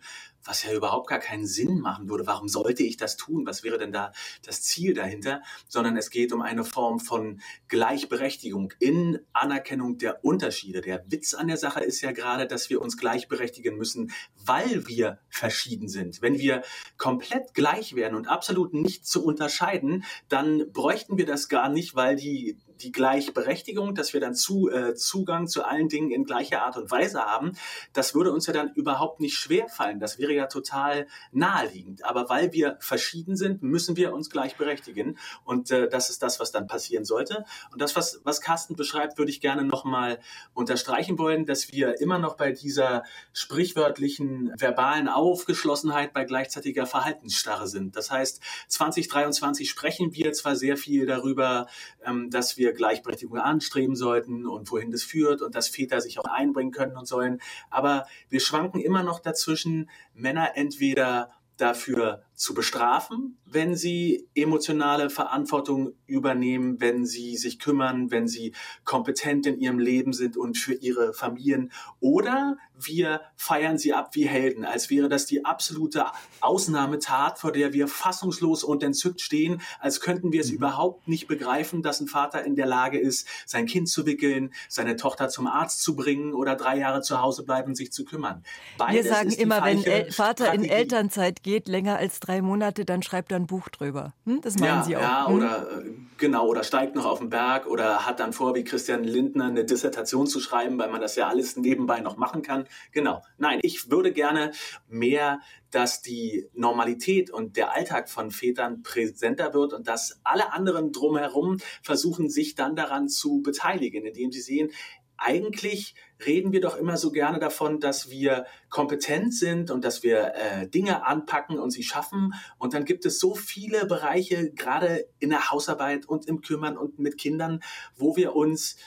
was 0.47 0.63
ja 0.63 0.73
überhaupt 0.73 1.07
gar 1.07 1.19
keinen 1.19 1.45
Sinn 1.45 1.79
machen 1.79 2.09
würde. 2.09 2.25
Warum 2.25 2.47
sollte 2.47 2.83
ich 2.83 2.97
das 2.97 3.17
tun? 3.17 3.45
Was 3.45 3.63
wäre 3.63 3.77
denn 3.77 3.91
da 3.91 4.11
das 4.45 4.61
Ziel 4.63 4.93
dahinter? 4.93 5.41
Sondern 5.67 5.97
es 5.97 6.09
geht 6.09 6.31
um 6.31 6.41
eine 6.41 6.63
Form 6.63 6.99
von 6.99 7.41
Gleichberechtigung 7.67 8.73
in 8.79 9.19
Anerkennung 9.33 9.97
der 9.97 10.23
Unterschiede. 10.23 10.81
Der 10.81 11.03
Witz 11.11 11.33
an 11.33 11.47
der 11.47 11.57
Sache 11.57 11.83
ist 11.83 12.01
ja 12.01 12.11
gerade, 12.11 12.47
dass 12.47 12.69
wir 12.69 12.81
uns 12.81 12.97
gleichberechtigen 12.97 13.77
müssen, 13.77 14.11
weil 14.35 14.87
wir 14.87 15.19
verschieden 15.29 15.89
sind. 15.89 16.21
Wenn 16.21 16.37
wir 16.37 16.63
komplett 16.97 17.53
gleich 17.53 17.95
wären 17.95 18.15
und 18.15 18.27
absolut 18.27 18.73
nicht 18.73 19.05
zu 19.05 19.23
unterscheiden, 19.23 20.03
dann 20.29 20.71
bräuchten 20.71 21.17
wir 21.17 21.25
das 21.25 21.49
gar 21.49 21.69
nicht, 21.69 21.95
weil 21.95 22.15
die 22.15 22.57
die 22.81 22.91
Gleichberechtigung, 22.91 23.95
dass 23.95 24.13
wir 24.13 24.19
dann 24.19 24.35
zu, 24.35 24.69
äh, 24.69 24.95
Zugang 24.95 25.47
zu 25.47 25.63
allen 25.63 25.89
Dingen 25.89 26.11
in 26.11 26.23
gleicher 26.23 26.63
Art 26.63 26.77
und 26.77 26.91
Weise 26.91 27.21
haben, 27.21 27.53
das 27.93 28.15
würde 28.15 28.31
uns 28.31 28.47
ja 28.47 28.53
dann 28.53 28.73
überhaupt 28.73 29.19
nicht 29.19 29.35
schwer 29.35 29.67
fallen. 29.67 29.99
Das 29.99 30.17
wäre 30.17 30.33
ja 30.33 30.47
total 30.47 31.07
naheliegend. 31.31 32.05
Aber 32.05 32.29
weil 32.29 32.53
wir 32.53 32.77
verschieden 32.79 33.35
sind, 33.35 33.63
müssen 33.63 33.95
wir 33.97 34.13
uns 34.13 34.29
gleichberechtigen. 34.29 35.17
Und 35.43 35.71
äh, 35.71 35.89
das 35.89 36.09
ist 36.09 36.23
das, 36.23 36.39
was 36.39 36.51
dann 36.51 36.67
passieren 36.67 37.05
sollte. 37.05 37.45
Und 37.71 37.81
das, 37.81 37.95
was, 37.95 38.21
was 38.23 38.41
Carsten 38.41 38.75
beschreibt, 38.75 39.17
würde 39.17 39.31
ich 39.31 39.41
gerne 39.41 39.63
nochmal 39.63 40.19
unterstreichen 40.53 41.17
wollen, 41.17 41.45
dass 41.45 41.71
wir 41.71 41.99
immer 41.99 42.19
noch 42.19 42.37
bei 42.37 42.51
dieser 42.51 43.03
sprichwörtlichen 43.33 44.53
verbalen 44.57 45.07
Aufgeschlossenheit 45.07 46.13
bei 46.13 46.25
gleichzeitiger 46.25 46.85
Verhaltensstarre 46.85 47.67
sind. 47.67 47.95
Das 47.95 48.11
heißt, 48.11 48.41
2023 48.67 49.69
sprechen 49.69 50.13
wir 50.13 50.33
zwar 50.33 50.55
sehr 50.55 50.77
viel 50.77 51.05
darüber, 51.05 51.67
ähm, 52.05 52.29
dass 52.29 52.57
wir 52.57 52.66
wir 52.67 52.73
Gleichberechtigung 52.73 53.37
anstreben 53.37 53.95
sollten 53.95 54.45
und 54.45 54.69
wohin 54.71 54.91
das 54.91 55.03
führt 55.03 55.41
und 55.41 55.55
dass 55.55 55.69
Väter 55.69 56.01
sich 56.01 56.19
auch 56.19 56.25
einbringen 56.25 56.71
können 56.71 56.97
und 56.97 57.07
sollen. 57.07 57.39
Aber 57.69 58.05
wir 58.29 58.39
schwanken 58.39 58.81
immer 58.81 59.03
noch 59.03 59.19
dazwischen, 59.19 59.89
Männer 60.13 60.51
entweder 60.55 61.31
dafür 61.55 62.23
zu 62.37 62.53
bestrafen, 62.53 63.39
wenn 63.45 63.75
sie 63.75 64.29
emotionale 64.35 65.09
Verantwortung 65.09 65.93
übernehmen, 66.05 66.79
wenn 66.79 67.03
sie 67.03 67.35
sich 67.35 67.57
kümmern, 67.57 68.11
wenn 68.11 68.27
sie 68.27 68.53
kompetent 68.83 69.47
in 69.47 69.59
ihrem 69.59 69.79
Leben 69.79 70.13
sind 70.13 70.37
und 70.37 70.55
für 70.55 70.75
ihre 70.75 71.13
Familien. 71.13 71.71
Oder 71.99 72.57
wir 72.79 73.21
feiern 73.37 73.79
sie 73.79 73.93
ab 73.93 74.11
wie 74.13 74.27
Helden, 74.27 74.65
als 74.65 74.91
wäre 74.91 75.09
das 75.09 75.25
die 75.25 75.45
absolute 75.45 76.05
Ausnahmetat, 76.39 77.39
vor 77.39 77.51
der 77.51 77.73
wir 77.73 77.87
fassungslos 77.87 78.63
und 78.63 78.83
entzückt 78.83 79.21
stehen, 79.21 79.59
als 79.79 79.99
könnten 79.99 80.31
wir 80.31 80.41
es 80.41 80.49
mhm. 80.49 80.57
überhaupt 80.57 81.07
nicht 81.07 81.27
begreifen, 81.27 81.81
dass 81.81 82.01
ein 82.01 82.07
Vater 82.07 82.43
in 82.43 82.55
der 82.55 82.67
Lage 82.67 82.99
ist, 82.99 83.27
sein 83.47 83.65
Kind 83.65 83.89
zu 83.89 84.05
wickeln, 84.05 84.53
seine 84.69 84.95
Tochter 84.95 85.29
zum 85.29 85.47
Arzt 85.47 85.81
zu 85.81 85.95
bringen 85.95 86.35
oder 86.35 86.55
drei 86.55 86.77
Jahre 86.77 87.01
zu 87.01 87.19
Hause 87.19 87.43
bleiben, 87.43 87.73
sich 87.73 87.91
zu 87.91 88.05
kümmern. 88.05 88.43
Beides 88.77 89.05
wir 89.05 89.11
sagen 89.11 89.31
immer, 89.31 89.65
wenn 89.65 89.83
El 89.83 90.11
Vater 90.11 90.45
Strategie. 90.45 90.65
in 90.65 90.71
Elternzeit 90.71 91.41
geht, 91.41 91.67
länger 91.67 91.97
als 91.97 92.19
drei 92.27 92.41
Monate, 92.41 92.85
dann 92.85 93.01
schreibt 93.01 93.31
er 93.31 93.37
ein 93.37 93.47
Buch 93.47 93.69
drüber. 93.69 94.13
Hm? 94.25 94.41
Das 94.41 94.57
meinen 94.59 94.67
ja, 94.67 94.83
Sie 94.83 94.97
auch. 94.97 95.01
Ja, 95.01 95.27
hm? 95.27 95.35
oder 95.35 95.71
äh, 95.79 95.91
genau, 96.17 96.47
oder 96.47 96.63
steigt 96.63 96.95
noch 96.95 97.05
auf 97.05 97.19
den 97.19 97.29
Berg 97.29 97.67
oder 97.67 98.05
hat 98.05 98.19
dann 98.19 98.33
vor, 98.33 98.55
wie 98.55 98.63
Christian 98.63 99.03
Lindner 99.03 99.45
eine 99.45 99.65
Dissertation 99.65 100.27
zu 100.27 100.39
schreiben, 100.39 100.77
weil 100.77 100.89
man 100.89 101.01
das 101.01 101.15
ja 101.15 101.27
alles 101.27 101.57
nebenbei 101.57 102.01
noch 102.01 102.17
machen 102.17 102.41
kann. 102.41 102.67
Genau. 102.91 103.23
Nein, 103.37 103.59
ich 103.63 103.89
würde 103.89 104.11
gerne 104.11 104.51
mehr, 104.87 105.39
dass 105.71 106.01
die 106.01 106.47
Normalität 106.53 107.29
und 107.29 107.57
der 107.57 107.73
Alltag 107.73 108.09
von 108.09 108.31
Vätern 108.31 108.83
präsenter 108.83 109.53
wird 109.53 109.73
und 109.73 109.87
dass 109.87 110.19
alle 110.23 110.53
anderen 110.53 110.91
drumherum 110.91 111.57
versuchen, 111.81 112.29
sich 112.29 112.55
dann 112.55 112.75
daran 112.75 113.09
zu 113.09 113.41
beteiligen, 113.41 114.05
indem 114.05 114.31
sie 114.31 114.41
sehen, 114.41 114.71
eigentlich 115.17 115.95
reden 116.25 116.51
wir 116.51 116.61
doch 116.61 116.77
immer 116.77 116.97
so 116.97 117.11
gerne 117.11 117.39
davon, 117.39 117.79
dass 117.79 118.09
wir 118.09 118.45
kompetent 118.69 119.33
sind 119.33 119.71
und 119.71 119.83
dass 119.83 120.03
wir 120.03 120.33
äh, 120.35 120.67
Dinge 120.67 121.05
anpacken 121.05 121.59
und 121.59 121.71
sie 121.71 121.83
schaffen. 121.83 122.33
Und 122.57 122.73
dann 122.73 122.85
gibt 122.85 123.05
es 123.05 123.19
so 123.19 123.35
viele 123.35 123.85
Bereiche, 123.85 124.51
gerade 124.51 125.07
in 125.19 125.29
der 125.29 125.51
Hausarbeit 125.51 126.05
und 126.07 126.27
im 126.27 126.41
Kümmern 126.41 126.77
und 126.77 126.99
mit 126.99 127.17
Kindern, 127.17 127.61
wo 127.95 128.15
wir 128.15 128.35
uns 128.35 128.77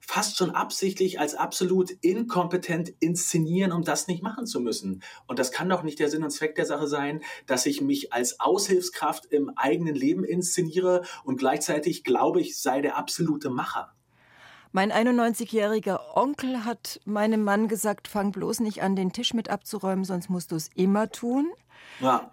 fast 0.00 0.38
schon 0.38 0.52
absichtlich 0.52 1.20
als 1.20 1.34
absolut 1.34 1.90
inkompetent 2.00 2.94
inszenieren, 2.98 3.72
um 3.72 3.82
das 3.82 4.08
nicht 4.08 4.22
machen 4.22 4.46
zu 4.46 4.58
müssen. 4.58 5.02
Und 5.26 5.38
das 5.38 5.52
kann 5.52 5.68
doch 5.68 5.82
nicht 5.82 5.98
der 5.98 6.08
Sinn 6.08 6.24
und 6.24 6.30
Zweck 6.30 6.54
der 6.54 6.64
Sache 6.64 6.86
sein, 6.86 7.22
dass 7.46 7.66
ich 7.66 7.82
mich 7.82 8.10
als 8.10 8.40
Aushilfskraft 8.40 9.26
im 9.26 9.50
eigenen 9.56 9.94
Leben 9.94 10.24
inszeniere 10.24 11.02
und 11.24 11.36
gleichzeitig 11.36 12.04
glaube 12.04 12.40
ich 12.40 12.58
sei 12.58 12.80
der 12.80 12.96
absolute 12.96 13.50
Macher. 13.50 13.97
Mein 14.72 14.92
91-jähriger 14.92 16.16
Onkel 16.16 16.64
hat 16.64 17.00
meinem 17.04 17.42
Mann 17.42 17.68
gesagt, 17.68 18.08
fang 18.08 18.32
bloß 18.32 18.60
nicht 18.60 18.82
an, 18.82 18.96
den 18.96 19.12
Tisch 19.12 19.34
mit 19.34 19.48
abzuräumen, 19.48 20.04
sonst 20.04 20.28
musst 20.28 20.52
du 20.52 20.56
es 20.56 20.68
immer 20.74 21.10
tun. 21.10 21.50
Ja. 22.00 22.32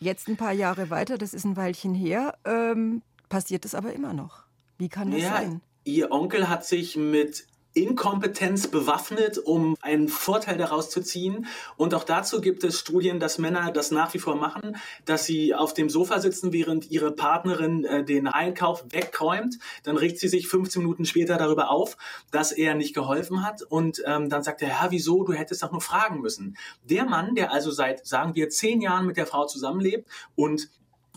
Jetzt 0.00 0.28
ein 0.28 0.36
paar 0.36 0.52
Jahre 0.52 0.90
weiter, 0.90 1.18
das 1.18 1.34
ist 1.34 1.44
ein 1.44 1.56
Weilchen 1.56 1.94
her, 1.94 2.36
ähm, 2.44 3.02
passiert 3.28 3.64
es 3.64 3.74
aber 3.74 3.92
immer 3.92 4.12
noch. 4.12 4.44
Wie 4.78 4.88
kann 4.88 5.10
das 5.10 5.22
ja, 5.22 5.32
sein? 5.32 5.60
Ihr 5.84 6.10
Onkel 6.10 6.48
hat 6.48 6.64
sich 6.64 6.96
mit 6.96 7.46
Inkompetenz 7.74 8.68
bewaffnet, 8.68 9.38
um 9.38 9.76
einen 9.82 10.08
Vorteil 10.08 10.56
daraus 10.56 10.90
zu 10.90 11.00
ziehen. 11.02 11.46
Und 11.76 11.92
auch 11.94 12.04
dazu 12.04 12.40
gibt 12.40 12.62
es 12.64 12.78
Studien, 12.78 13.18
dass 13.18 13.38
Männer 13.38 13.72
das 13.72 13.90
nach 13.90 14.14
wie 14.14 14.18
vor 14.18 14.36
machen, 14.36 14.76
dass 15.04 15.26
sie 15.26 15.54
auf 15.54 15.74
dem 15.74 15.90
Sofa 15.90 16.20
sitzen, 16.20 16.52
während 16.52 16.90
ihre 16.90 17.10
Partnerin 17.10 17.84
äh, 17.84 18.04
den 18.04 18.28
Einkauf 18.28 18.84
wegräumt. 18.90 19.58
Dann 19.82 19.96
regt 19.96 20.18
sie 20.20 20.28
sich 20.28 20.48
15 20.48 20.82
Minuten 20.82 21.04
später 21.04 21.36
darüber 21.36 21.70
auf, 21.70 21.96
dass 22.30 22.52
er 22.52 22.74
nicht 22.74 22.94
geholfen 22.94 23.44
hat. 23.44 23.62
Und 23.62 24.02
ähm, 24.06 24.28
dann 24.28 24.44
sagt 24.44 24.62
er, 24.62 24.68
ja, 24.68 24.86
wieso? 24.90 25.24
Du 25.24 25.32
hättest 25.32 25.62
doch 25.62 25.72
nur 25.72 25.80
fragen 25.80 26.20
müssen. 26.20 26.56
Der 26.84 27.04
Mann, 27.04 27.34
der 27.34 27.52
also 27.52 27.70
seit, 27.72 28.06
sagen 28.06 28.34
wir, 28.36 28.48
zehn 28.50 28.80
Jahren 28.80 29.06
mit 29.06 29.16
der 29.16 29.26
Frau 29.26 29.46
zusammenlebt 29.46 30.08
und 30.36 30.68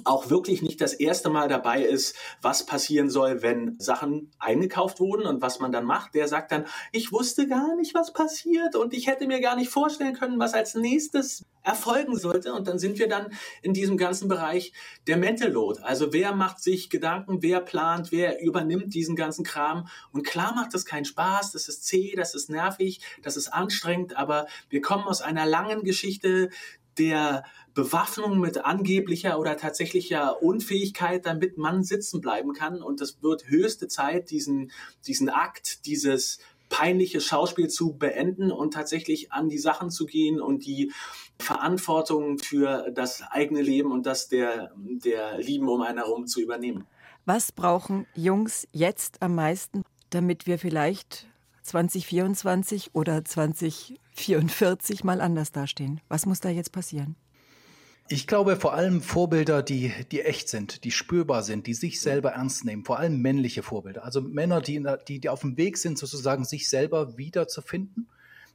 auch 0.04 0.30
wirklich 0.30 0.62
nicht 0.62 0.80
das 0.80 0.94
erste 0.94 1.30
Mal 1.30 1.48
dabei 1.48 1.82
ist, 1.84 2.16
was 2.42 2.66
passieren 2.66 3.10
soll, 3.10 3.42
wenn 3.42 3.76
Sachen 3.80 4.32
eingekauft 4.40 5.00
wurden 5.00 5.26
und 5.26 5.42
was 5.42 5.60
man 5.60 5.72
dann 5.72 5.86
macht. 5.86 6.14
Der 6.14 6.28
sagt 6.28 6.52
dann, 6.52 6.66
ich 6.92 7.12
wusste 7.12 7.48
gar 7.48 7.76
nicht, 7.76 7.94
was 7.94 8.14
passiert 8.14 8.76
und 8.76 8.94
ich 8.94 9.08
hätte 9.08 9.28
mir 9.28 9.42
gar 9.42 9.56
nicht 9.56 9.70
vorstellen 9.70 10.14
können, 10.14 10.40
was 10.40 10.54
als 10.54 10.76
nächstes 10.76 11.46
erfolgen 11.64 12.18
sollte. 12.18 12.54
Und 12.54 12.68
dann 12.68 12.80
sind 12.80 13.00
wir 13.00 13.10
dann 13.10 13.34
in 13.62 13.74
diesem 13.74 13.98
ganzen 13.98 14.28
Bereich 14.30 14.72
der 15.08 15.18
Mental 15.18 15.52
Load. 15.52 15.82
Also 15.84 16.14
wer 16.14 16.34
macht 16.34 16.62
sich 16.62 16.90
Gedanken, 16.90 17.42
wer 17.42 17.60
plant, 17.60 18.12
wer 18.12 18.42
übernimmt 18.42 18.94
diesen 18.94 19.16
ganzen 19.16 19.44
Kram. 19.44 19.88
Und 20.12 20.26
klar 20.26 20.56
macht 20.56 20.74
das 20.74 20.86
keinen 20.86 21.06
Spaß, 21.06 21.52
das 21.52 21.68
ist 21.68 21.86
zäh, 21.86 22.14
das 22.16 22.36
ist 22.36 22.50
nervig, 22.50 23.02
das 23.22 23.36
ist 23.36 23.50
anstrengend, 23.50 24.16
aber 24.16 24.48
wir 24.70 24.82
kommen 24.82 25.04
aus 25.04 25.22
einer 25.22 25.46
langen 25.46 25.84
Geschichte 25.84 26.50
der 26.98 27.44
Bewaffnung 27.74 28.40
mit 28.40 28.66
angeblicher 28.66 29.40
oder 29.40 29.56
tatsächlicher 29.58 30.42
Unfähigkeit, 30.42 31.26
damit 31.26 31.58
man 31.58 31.84
sitzen 31.84 32.22
bleiben 32.22 32.54
kann. 32.54 32.82
Und 32.82 33.02
es 33.02 33.22
wird 33.22 33.48
höchste 33.48 33.88
Zeit, 33.88 34.32
diesen, 34.32 34.72
diesen 35.06 35.30
Akt, 35.30 35.86
dieses 35.86 36.40
peinliche 36.70 37.22
Schauspiel 37.22 37.68
zu 37.70 37.94
beenden 37.94 38.52
und 38.52 38.74
tatsächlich 38.74 39.32
an 39.32 39.50
die 39.50 39.58
Sachen 39.58 39.90
zu 39.90 40.06
gehen 40.06 40.42
und 40.42 40.66
die 40.66 40.92
Verantwortung 41.40 42.40
für 42.40 42.92
das 42.94 43.22
eigene 43.30 43.62
Leben 43.62 43.92
und 43.92 44.06
das 44.06 44.28
der, 44.28 44.72
der 44.76 45.38
Lieben 45.38 45.70
um 45.70 45.82
einen 45.82 46.00
herum 46.00 46.28
zu 46.28 46.42
übernehmen. 46.42 46.86
Was 47.26 47.52
brauchen 47.52 48.08
Jungs 48.16 48.68
jetzt 48.72 49.22
am 49.22 49.36
meisten, 49.36 49.84
damit 50.10 50.48
wir 50.48 50.58
vielleicht 50.58 51.28
2024 51.64 52.92
oder 52.94 53.24
2044 54.18 55.04
mal 55.04 55.22
anders 55.22 55.52
dastehen? 55.52 56.02
Was 56.10 56.26
muss 56.26 56.40
da 56.40 56.50
jetzt 56.50 56.72
passieren? 56.72 57.16
Ich 58.10 58.26
glaube 58.26 58.56
vor 58.56 58.74
allem 58.74 59.02
Vorbilder, 59.02 59.62
die, 59.62 59.94
die 60.12 60.22
echt 60.22 60.48
sind, 60.48 60.86
die 60.86 60.92
spürbar 60.92 61.44
sind, 61.44 61.68
die 61.68 61.74
sich 61.74 62.00
selber 62.00 62.32
ernst 62.32 62.64
nehmen, 62.64 62.86
vor 62.86 63.00
allem 63.00 63.22
männliche 63.22 63.64
Vorbilder. 63.64 64.06
Also 64.06 64.22
Männer, 64.22 64.62
die, 64.62 64.84
die, 65.08 65.20
die 65.20 65.30
auf 65.30 65.42
dem 65.42 65.58
Weg 65.58 65.78
sind, 65.78 65.98
sozusagen 65.98 66.46
sich 66.46 66.70
selber 66.70 67.18
wiederzufinden, 67.18 68.08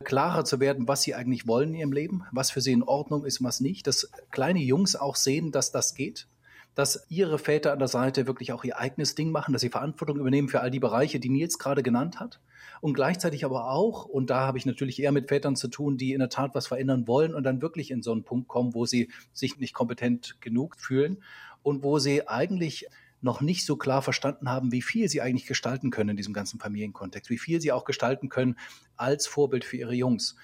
klarer 0.04 0.47
zu 0.47 0.59
werden, 0.59 0.88
was 0.88 1.02
sie 1.02 1.14
eigentlich 1.14 1.47
wollen 1.47 1.71
in 1.71 1.81
ihrem 1.81 1.92
Leben, 1.92 2.25
was 2.33 2.50
für 2.50 2.62
sie 2.62 2.73
in 2.73 2.83
Ordnung 2.83 3.26
ist, 3.26 3.45
was 3.45 3.61
nicht. 3.61 3.87
Dass 3.87 4.11
kleine 4.31 4.60
Jungs 4.60 4.97
auch 4.97 5.17
sehen, 5.17 5.52
dass 5.52 5.71
das 5.71 5.95
geht, 5.95 6.28
dass 6.75 7.04
ihre 7.10 7.39
Väter 7.39 7.73
an 7.73 7.78
der 7.78 7.89
Seite 7.89 8.26
wirklich 8.26 8.52
auch 8.52 8.65
ihr 8.65 8.78
eigenes 8.78 9.15
Ding 9.15 9.30
machen, 9.30 9.52
dass 9.52 9.60
sie 9.60 9.69
Verantwortung 9.69 10.19
übernehmen 10.19 10.49
für 10.49 10.60
all 10.60 10.71
die 10.71 10.80
Bereiche, 10.80 11.21
die 11.21 11.28
Nils 11.28 11.58
gerade 11.58 11.82
genannt 11.82 12.21
hat. 12.21 12.41
Und 12.82 12.95
gleichzeitig 12.95 13.45
aber 13.45 13.71
auch, 13.71 14.06
und 14.06 14.28
da 14.28 14.40
habe 14.40 14.58
ich 14.58 14.66
natürlich 14.66 15.00
eher 15.00 15.12
mit 15.12 15.28
Vätern 15.28 15.54
zu 15.54 15.68
tun, 15.68 15.99
die 15.99 16.14
in 16.14 16.18
der 16.18 16.30
Tat 16.30 16.52
was 16.56 16.66
verändern 16.66 17.06
wollen 17.06 17.32
und 17.32 17.45
dann 17.45 17.62
wirklich 17.62 17.92
in 17.92 18.02
so 18.02 18.10
einen 18.10 18.25
Punkt 18.25 18.49
kommen, 18.49 18.75
wo 18.75 18.86
sie 18.86 19.08
sich 19.32 19.56
nicht 19.58 19.73
kompetent 19.73 20.38
genug 20.40 20.75
fühlen 20.76 21.23
und 21.62 21.84
wo 21.84 22.00
sie 22.00 22.26
eigentlich 22.26 22.88
noch 23.21 23.40
nicht 23.40 23.64
so 23.66 23.76
klar 23.76 24.02
verstanden 24.02 24.49
haben, 24.49 24.73
wie 24.73 24.82
viel 24.82 25.08
sie 25.08 25.21
eigentlich 25.21 25.47
gestalten 25.47 25.92
können 25.92 26.10
in 26.10 26.16
diesem 26.16 26.34
ganzen 26.34 26.58
Familienkontext, 26.58 27.30
wie 27.30 27.38
viel 27.38 27.60
sie 27.60 27.71
auch 27.71 27.84
gestalten 27.84 28.28
können 28.28 28.56
als 28.97 29.28
Vorbild 29.28 29.64
für 29.64 29.76
ihre 29.76 29.95
Jungs. 29.95 30.34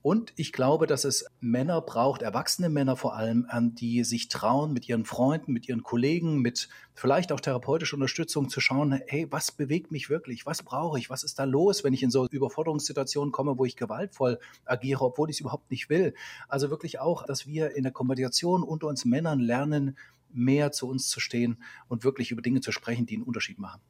Und 0.00 0.32
ich 0.36 0.52
glaube, 0.52 0.86
dass 0.86 1.04
es 1.04 1.26
Männer 1.40 1.80
braucht, 1.80 2.22
erwachsene 2.22 2.68
Männer 2.68 2.94
vor 2.94 3.16
allem, 3.16 3.46
die 3.74 4.04
sich 4.04 4.28
trauen, 4.28 4.72
mit 4.72 4.88
ihren 4.88 5.04
Freunden, 5.04 5.52
mit 5.52 5.68
ihren 5.68 5.82
Kollegen, 5.82 6.38
mit 6.40 6.68
vielleicht 6.94 7.32
auch 7.32 7.40
therapeutischer 7.40 7.94
Unterstützung 7.94 8.48
zu 8.48 8.60
schauen, 8.60 9.00
hey, 9.06 9.26
was 9.30 9.50
bewegt 9.50 9.90
mich 9.90 10.08
wirklich? 10.08 10.46
Was 10.46 10.62
brauche 10.62 10.98
ich? 10.98 11.10
Was 11.10 11.24
ist 11.24 11.38
da 11.40 11.44
los, 11.44 11.82
wenn 11.82 11.92
ich 11.92 12.04
in 12.04 12.10
so 12.10 12.28
Überforderungssituationen 12.28 13.32
komme, 13.32 13.58
wo 13.58 13.64
ich 13.64 13.76
gewaltvoll 13.76 14.38
agiere, 14.64 15.04
obwohl 15.04 15.30
ich 15.30 15.36
es 15.36 15.40
überhaupt 15.40 15.70
nicht 15.70 15.90
will? 15.90 16.14
Also 16.46 16.70
wirklich 16.70 17.00
auch, 17.00 17.26
dass 17.26 17.46
wir 17.46 17.74
in 17.74 17.82
der 17.82 17.92
Kommunikation 17.92 18.62
unter 18.62 18.86
uns 18.86 19.04
Männern 19.04 19.40
lernen, 19.40 19.96
mehr 20.30 20.70
zu 20.70 20.88
uns 20.88 21.08
zu 21.08 21.18
stehen 21.18 21.58
und 21.88 22.04
wirklich 22.04 22.30
über 22.30 22.42
Dinge 22.42 22.60
zu 22.60 22.70
sprechen, 22.70 23.06
die 23.06 23.16
einen 23.16 23.24
Unterschied 23.24 23.58
machen. 23.58 23.80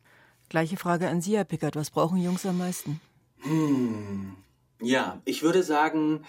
Gleiche 0.49 0.79
Frage 0.79 1.09
an 1.09 1.21
Sie, 1.21 1.37
Herr 1.37 1.45
Pickert. 1.45 1.77
Was 1.77 1.91
brauchen 1.91 2.17
Jungs 2.19 2.47
am 2.47 2.57
meisten? 2.57 3.01
Hm. 3.41 4.37
Ja, 4.81 5.21
ich 5.25 5.43
würde 5.43 5.63
sagen, 5.63 6.25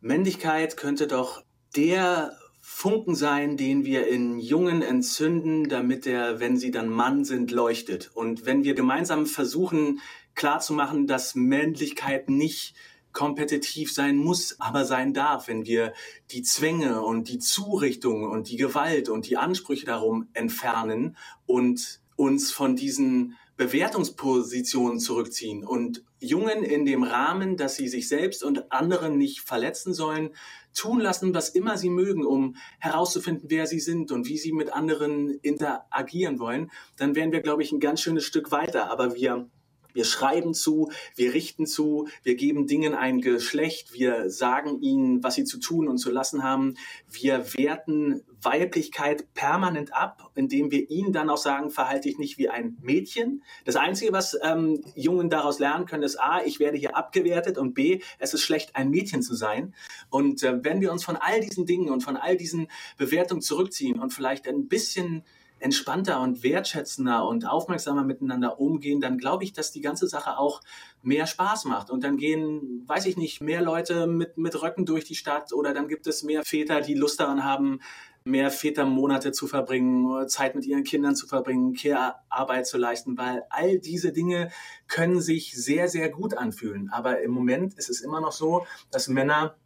Männlichkeit 0.00 0.76
könnte 0.76 1.06
doch 1.06 1.44
der 1.76 2.36
Funken 2.60 3.14
sein, 3.14 3.56
den 3.56 3.84
wir 3.84 4.06
in 4.06 4.38
Jungen 4.38 4.82
entzünden, 4.82 5.68
damit 5.68 6.06
er, 6.06 6.40
wenn 6.40 6.56
sie 6.56 6.70
dann 6.70 6.88
Mann 6.88 7.24
sind, 7.24 7.50
leuchtet. 7.50 8.10
Und 8.14 8.46
wenn 8.46 8.62
wir 8.62 8.74
gemeinsam 8.74 9.26
versuchen 9.26 10.00
klarzumachen, 10.34 11.06
dass 11.06 11.34
Männlichkeit 11.34 12.30
nicht 12.30 12.74
kompetitiv 13.12 13.92
sein 13.92 14.16
muss, 14.16 14.60
aber 14.60 14.84
sein 14.84 15.12
darf, 15.12 15.48
wenn 15.48 15.66
wir 15.66 15.92
die 16.30 16.42
Zwänge 16.42 17.02
und 17.02 17.28
die 17.28 17.38
Zurichtung 17.38 18.30
und 18.30 18.48
die 18.48 18.56
Gewalt 18.56 19.08
und 19.08 19.28
die 19.28 19.36
Ansprüche 19.36 19.86
darum 19.86 20.28
entfernen 20.32 21.16
und 21.46 22.01
uns 22.16 22.52
von 22.52 22.76
diesen 22.76 23.36
Bewertungspositionen 23.56 24.98
zurückziehen 24.98 25.64
und 25.64 26.04
Jungen 26.18 26.62
in 26.62 26.86
dem 26.86 27.02
Rahmen, 27.02 27.56
dass 27.56 27.76
sie 27.76 27.88
sich 27.88 28.08
selbst 28.08 28.42
und 28.42 28.72
anderen 28.72 29.18
nicht 29.18 29.40
verletzen 29.40 29.92
sollen, 29.92 30.30
tun 30.74 31.00
lassen, 31.00 31.34
was 31.34 31.50
immer 31.50 31.76
sie 31.76 31.90
mögen, 31.90 32.24
um 32.24 32.56
herauszufinden, 32.78 33.50
wer 33.50 33.66
sie 33.66 33.80
sind 33.80 34.10
und 34.10 34.26
wie 34.26 34.38
sie 34.38 34.52
mit 34.52 34.72
anderen 34.72 35.30
interagieren 35.42 36.38
wollen, 36.38 36.70
dann 36.96 37.14
wären 37.14 37.32
wir, 37.32 37.40
glaube 37.40 37.62
ich, 37.62 37.72
ein 37.72 37.80
ganz 37.80 38.00
schönes 38.00 38.24
Stück 38.24 38.50
weiter. 38.52 38.90
Aber 38.90 39.14
wir 39.14 39.48
wir 39.92 40.04
schreiben 40.04 40.54
zu, 40.54 40.90
wir 41.14 41.34
richten 41.34 41.66
zu, 41.66 42.08
wir 42.22 42.34
geben 42.34 42.66
Dingen 42.66 42.94
ein 42.94 43.20
Geschlecht, 43.20 43.92
wir 43.92 44.30
sagen 44.30 44.80
ihnen, 44.80 45.22
was 45.22 45.34
sie 45.34 45.44
zu 45.44 45.58
tun 45.58 45.88
und 45.88 45.98
zu 45.98 46.10
lassen 46.10 46.42
haben. 46.42 46.74
Wir 47.10 47.54
werten 47.54 48.22
Weiblichkeit 48.40 49.32
permanent 49.34 49.94
ab, 49.94 50.30
indem 50.34 50.70
wir 50.70 50.90
ihnen 50.90 51.12
dann 51.12 51.30
auch 51.30 51.36
sagen, 51.36 51.70
verhalte 51.70 52.08
ich 52.08 52.18
nicht 52.18 52.38
wie 52.38 52.48
ein 52.48 52.76
Mädchen. 52.80 53.42
Das 53.64 53.76
Einzige, 53.76 54.12
was 54.12 54.36
ähm, 54.42 54.82
Jungen 54.94 55.30
daraus 55.30 55.58
lernen 55.58 55.86
können, 55.86 56.02
ist 56.02 56.20
A, 56.20 56.42
ich 56.44 56.58
werde 56.58 56.76
hier 56.76 56.96
abgewertet 56.96 57.58
und 57.58 57.74
B, 57.74 58.00
es 58.18 58.34
ist 58.34 58.42
schlecht, 58.42 58.74
ein 58.74 58.90
Mädchen 58.90 59.22
zu 59.22 59.34
sein. 59.34 59.74
Und 60.10 60.42
äh, 60.42 60.64
wenn 60.64 60.80
wir 60.80 60.92
uns 60.92 61.04
von 61.04 61.16
all 61.16 61.40
diesen 61.40 61.66
Dingen 61.66 61.90
und 61.90 62.02
von 62.02 62.16
all 62.16 62.36
diesen 62.36 62.68
Bewertungen 62.96 63.42
zurückziehen 63.42 64.00
und 64.00 64.12
vielleicht 64.12 64.48
ein 64.48 64.68
bisschen 64.68 65.24
entspannter 65.62 66.20
und 66.20 66.42
wertschätzender 66.42 67.26
und 67.26 67.46
aufmerksamer 67.46 68.04
miteinander 68.04 68.60
umgehen, 68.60 69.00
dann 69.00 69.18
glaube 69.18 69.44
ich, 69.44 69.52
dass 69.52 69.70
die 69.70 69.80
ganze 69.80 70.08
Sache 70.08 70.38
auch 70.38 70.60
mehr 71.02 71.26
Spaß 71.26 71.64
macht. 71.66 71.90
Und 71.90 72.04
dann 72.04 72.16
gehen, 72.16 72.84
weiß 72.86 73.06
ich 73.06 73.16
nicht, 73.16 73.40
mehr 73.40 73.62
Leute 73.62 74.06
mit, 74.06 74.36
mit 74.38 74.60
Röcken 74.60 74.86
durch 74.86 75.04
die 75.04 75.14
Stadt 75.14 75.52
oder 75.52 75.72
dann 75.72 75.88
gibt 75.88 76.06
es 76.06 76.22
mehr 76.22 76.42
Väter, 76.44 76.80
die 76.80 76.94
Lust 76.94 77.20
daran 77.20 77.44
haben, 77.44 77.80
mehr 78.24 78.50
Vätermonate 78.50 79.32
zu 79.32 79.46
verbringen, 79.46 80.28
Zeit 80.28 80.54
mit 80.54 80.64
ihren 80.64 80.84
Kindern 80.84 81.16
zu 81.16 81.26
verbringen, 81.26 81.74
Care-Arbeit 81.74 82.66
zu 82.66 82.78
leisten, 82.78 83.18
weil 83.18 83.42
all 83.50 83.78
diese 83.78 84.12
Dinge 84.12 84.50
können 84.86 85.20
sich 85.20 85.52
sehr, 85.54 85.88
sehr 85.88 86.08
gut 86.08 86.34
anfühlen. 86.34 86.88
Aber 86.92 87.20
im 87.20 87.32
Moment 87.32 87.74
ist 87.74 87.90
es 87.90 88.00
immer 88.00 88.20
noch 88.20 88.32
so, 88.32 88.66
dass 88.90 89.08
Männer 89.08 89.56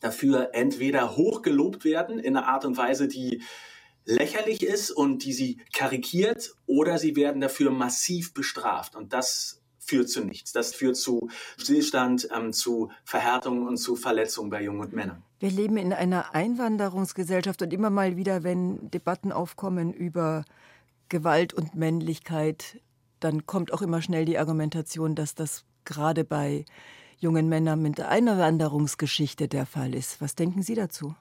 dafür 0.00 0.50
entweder 0.54 1.16
hochgelobt 1.16 1.84
werden 1.84 2.18
in 2.18 2.36
einer 2.36 2.48
Art 2.48 2.64
und 2.64 2.76
Weise, 2.76 3.06
die 3.06 3.42
lächerlich 4.04 4.62
ist 4.62 4.90
und 4.90 5.24
die 5.24 5.32
sie 5.32 5.58
karikiert, 5.72 6.54
oder 6.66 6.98
sie 6.98 7.16
werden 7.16 7.40
dafür 7.40 7.70
massiv 7.70 8.34
bestraft. 8.34 8.96
Und 8.96 9.12
das 9.12 9.60
führt 9.78 10.08
zu 10.08 10.24
nichts. 10.24 10.52
Das 10.52 10.74
führt 10.74 10.96
zu 10.96 11.28
Stillstand, 11.56 12.28
ähm, 12.34 12.52
zu 12.52 12.90
Verhärtung 13.04 13.66
und 13.66 13.76
zu 13.76 13.96
Verletzungen 13.96 14.50
bei 14.50 14.62
Jungen 14.62 14.80
und 14.80 14.92
Männern. 14.92 15.22
Wir 15.40 15.50
leben 15.50 15.76
in 15.76 15.92
einer 15.92 16.34
Einwanderungsgesellschaft 16.34 17.62
und 17.62 17.72
immer 17.72 17.90
mal 17.90 18.16
wieder, 18.16 18.44
wenn 18.44 18.90
Debatten 18.90 19.32
aufkommen 19.32 19.92
über 19.92 20.44
Gewalt 21.08 21.54
und 21.54 21.74
Männlichkeit, 21.74 22.80
dann 23.20 23.46
kommt 23.46 23.72
auch 23.72 23.82
immer 23.82 24.00
schnell 24.00 24.24
die 24.24 24.38
Argumentation, 24.38 25.14
dass 25.14 25.34
das 25.34 25.64
gerade 25.84 26.24
bei 26.24 26.64
jungen 27.18 27.48
Männern 27.48 27.82
mit 27.82 27.98
der 27.98 28.08
Einwanderungsgeschichte 28.08 29.48
der 29.48 29.66
Fall 29.66 29.94
ist. 29.94 30.20
Was 30.20 30.34
denken 30.34 30.62
Sie 30.62 30.74
dazu? 30.74 31.14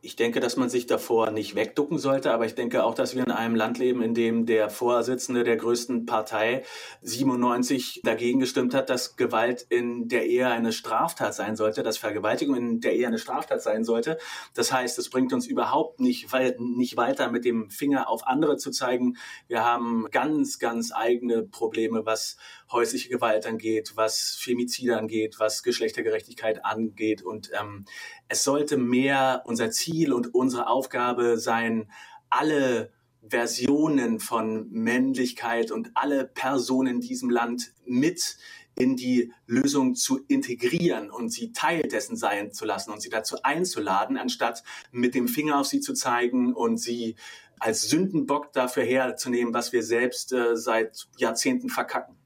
Ich 0.00 0.14
denke, 0.14 0.38
dass 0.38 0.56
man 0.56 0.68
sich 0.68 0.86
davor 0.86 1.32
nicht 1.32 1.56
wegducken 1.56 1.98
sollte, 1.98 2.32
aber 2.32 2.46
ich 2.46 2.54
denke 2.54 2.84
auch, 2.84 2.94
dass 2.94 3.16
wir 3.16 3.24
in 3.24 3.32
einem 3.32 3.56
Land 3.56 3.78
leben, 3.78 4.00
in 4.00 4.14
dem 4.14 4.46
der 4.46 4.70
Vorsitzende 4.70 5.42
der 5.42 5.56
größten 5.56 6.06
Partei 6.06 6.62
97 7.02 8.02
dagegen 8.04 8.38
gestimmt 8.38 8.74
hat, 8.74 8.90
dass 8.90 9.16
Gewalt 9.16 9.66
in 9.68 10.06
der 10.08 10.26
Ehe 10.26 10.46
eine 10.46 10.70
Straftat 10.72 11.34
sein 11.34 11.56
sollte, 11.56 11.82
dass 11.82 11.98
Vergewaltigung 11.98 12.54
in 12.54 12.80
der 12.80 12.94
Ehe 12.94 13.08
eine 13.08 13.18
Straftat 13.18 13.60
sein 13.60 13.82
sollte. 13.82 14.18
Das 14.54 14.72
heißt, 14.72 15.00
es 15.00 15.10
bringt 15.10 15.32
uns 15.32 15.46
überhaupt 15.46 15.98
nicht, 15.98 16.28
nicht 16.60 16.96
weiter, 16.96 17.32
mit 17.32 17.44
dem 17.44 17.68
Finger 17.68 18.08
auf 18.08 18.24
andere 18.24 18.56
zu 18.56 18.70
zeigen. 18.70 19.16
Wir 19.48 19.64
haben 19.64 20.06
ganz, 20.12 20.60
ganz 20.60 20.92
eigene 20.94 21.42
Probleme, 21.42 22.06
was 22.06 22.36
häusliche 22.70 23.08
Gewalt 23.08 23.46
angeht, 23.46 23.92
was 23.96 24.36
Femizide 24.38 24.96
angeht, 24.96 25.40
was 25.40 25.64
Geschlechtergerechtigkeit 25.64 26.64
angeht. 26.64 27.22
Und 27.22 27.50
ähm, 27.58 27.84
es 28.28 28.44
sollte 28.44 28.76
mehr 28.76 29.42
unser 29.46 29.70
Ziel 29.70 29.87
und 30.12 30.34
unsere 30.34 30.68
Aufgabe 30.68 31.38
sein, 31.38 31.90
alle 32.30 32.92
Versionen 33.26 34.20
von 34.20 34.68
Männlichkeit 34.70 35.70
und 35.70 35.90
alle 35.94 36.24
Personen 36.24 36.96
in 36.96 37.00
diesem 37.00 37.30
Land 37.30 37.72
mit 37.84 38.36
in 38.74 38.94
die 38.96 39.32
Lösung 39.46 39.96
zu 39.96 40.20
integrieren 40.28 41.10
und 41.10 41.30
sie 41.30 41.52
Teil 41.52 41.82
dessen 41.82 42.16
sein 42.16 42.52
zu 42.52 42.64
lassen 42.64 42.92
und 42.92 43.02
sie 43.02 43.10
dazu 43.10 43.42
einzuladen, 43.42 44.16
anstatt 44.16 44.62
mit 44.92 45.16
dem 45.16 45.26
Finger 45.26 45.58
auf 45.58 45.66
sie 45.66 45.80
zu 45.80 45.94
zeigen 45.94 46.54
und 46.54 46.78
sie 46.78 47.16
als 47.58 47.88
Sündenbock 47.88 48.52
dafür 48.52 48.84
herzunehmen, 48.84 49.52
was 49.52 49.72
wir 49.72 49.82
selbst 49.82 50.32
äh, 50.32 50.56
seit 50.56 51.08
Jahrzehnten 51.16 51.70
verkacken. 51.70 52.17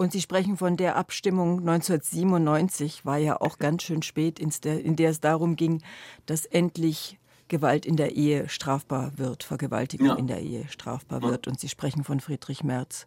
Und 0.00 0.12
Sie 0.12 0.22
sprechen 0.22 0.56
von 0.56 0.78
der 0.78 0.96
Abstimmung 0.96 1.58
1997, 1.58 3.04
war 3.04 3.18
ja 3.18 3.38
auch 3.38 3.58
ganz 3.58 3.82
schön 3.82 4.00
spät, 4.00 4.38
in 4.38 4.96
der 4.96 5.10
es 5.10 5.20
darum 5.20 5.56
ging, 5.56 5.82
dass 6.24 6.46
endlich 6.46 7.18
Gewalt 7.48 7.84
in 7.84 7.96
der 7.96 8.16
Ehe 8.16 8.48
strafbar 8.48 9.18
wird, 9.18 9.44
Vergewaltigung 9.44 10.06
ja. 10.06 10.14
in 10.14 10.26
der 10.26 10.40
Ehe 10.40 10.66
strafbar 10.68 11.20
wird. 11.20 11.48
Und 11.48 11.60
Sie 11.60 11.68
sprechen 11.68 12.02
von 12.02 12.20
Friedrich 12.20 12.64
Merz, 12.64 13.06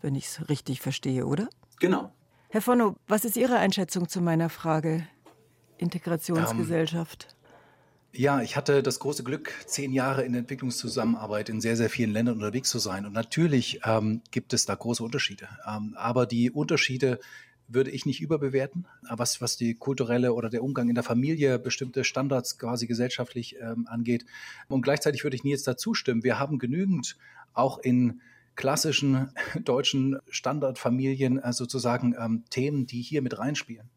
wenn 0.00 0.14
ich 0.14 0.26
es 0.26 0.48
richtig 0.48 0.80
verstehe, 0.80 1.26
oder? 1.26 1.48
Genau. 1.80 2.12
Herr 2.50 2.64
Vonno, 2.64 2.94
was 3.08 3.24
ist 3.24 3.36
Ihre 3.36 3.56
Einschätzung 3.56 4.08
zu 4.08 4.20
meiner 4.20 4.48
Frage 4.48 5.08
Integrationsgesellschaft? 5.76 7.35
Ja, 8.16 8.40
ich 8.40 8.56
hatte 8.56 8.82
das 8.82 8.98
große 8.98 9.24
Glück, 9.24 9.52
zehn 9.66 9.92
Jahre 9.92 10.24
in 10.24 10.34
Entwicklungszusammenarbeit 10.34 11.50
in 11.50 11.60
sehr, 11.60 11.76
sehr 11.76 11.90
vielen 11.90 12.12
Ländern 12.12 12.36
unterwegs 12.36 12.70
zu 12.70 12.78
sein. 12.78 13.04
Und 13.04 13.12
natürlich 13.12 13.80
ähm, 13.84 14.22
gibt 14.30 14.54
es 14.54 14.64
da 14.64 14.74
große 14.74 15.04
Unterschiede. 15.04 15.48
Ähm, 15.68 15.94
aber 15.98 16.24
die 16.24 16.50
Unterschiede 16.50 17.20
würde 17.68 17.90
ich 17.90 18.06
nicht 18.06 18.22
überbewerten, 18.22 18.86
was, 19.10 19.42
was 19.42 19.58
die 19.58 19.74
kulturelle 19.74 20.32
oder 20.32 20.48
der 20.48 20.62
Umgang 20.62 20.88
in 20.88 20.94
der 20.94 21.04
Familie, 21.04 21.58
bestimmte 21.58 22.04
Standards 22.04 22.58
quasi 22.58 22.86
gesellschaftlich 22.86 23.56
ähm, 23.60 23.86
angeht. 23.86 24.24
Und 24.68 24.80
gleichzeitig 24.80 25.22
würde 25.22 25.36
ich 25.36 25.44
nie 25.44 25.50
jetzt 25.50 25.66
dazu 25.66 25.92
stimmen. 25.92 26.24
Wir 26.24 26.38
haben 26.38 26.58
genügend 26.58 27.18
auch 27.52 27.78
in 27.78 28.22
klassischen 28.54 29.28
deutschen 29.62 30.18
Standardfamilien 30.30 31.38
äh, 31.38 31.52
sozusagen 31.52 32.14
ähm, 32.18 32.44
Themen, 32.48 32.86
die 32.86 33.02
hier 33.02 33.20
mit 33.20 33.38
reinspielen. 33.38 33.90